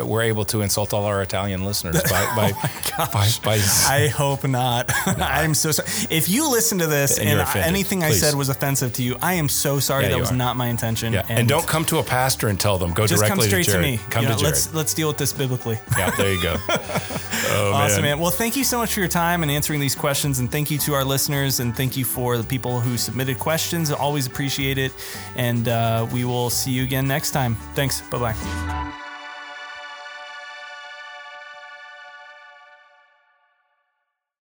[0.00, 2.52] uh, were able to insult all our Italian listeners by by,
[3.12, 4.90] by, by I hope not.
[5.06, 5.88] I'm so sorry.
[6.10, 9.16] If you listen to this And and, offended, anything I said was offensive to you,
[9.22, 10.04] I am so sorry.
[10.04, 10.36] Yeah, that was are.
[10.36, 11.12] not my intention.
[11.12, 11.26] yeah.
[11.28, 12.92] And, don't come to a pastor and tell them.
[12.92, 14.00] Go just come directly straight to to, me.
[14.10, 14.54] Come You to know, Jared.
[14.54, 15.78] let's let's deal with this biblically.
[15.96, 16.56] yeah, there you go.
[17.48, 18.18] Oh Awesome, man.
[18.18, 20.38] Well, thank you so much for your time and answering these questions.
[20.38, 21.60] And thank you to our listeners.
[21.60, 23.90] And thank you for the people who submitted questions.
[23.90, 24.92] Always appreciate it.
[25.36, 27.56] And uh, we will we'll see you again next time.
[27.74, 28.02] Thanks.
[28.02, 29.02] Bye bye.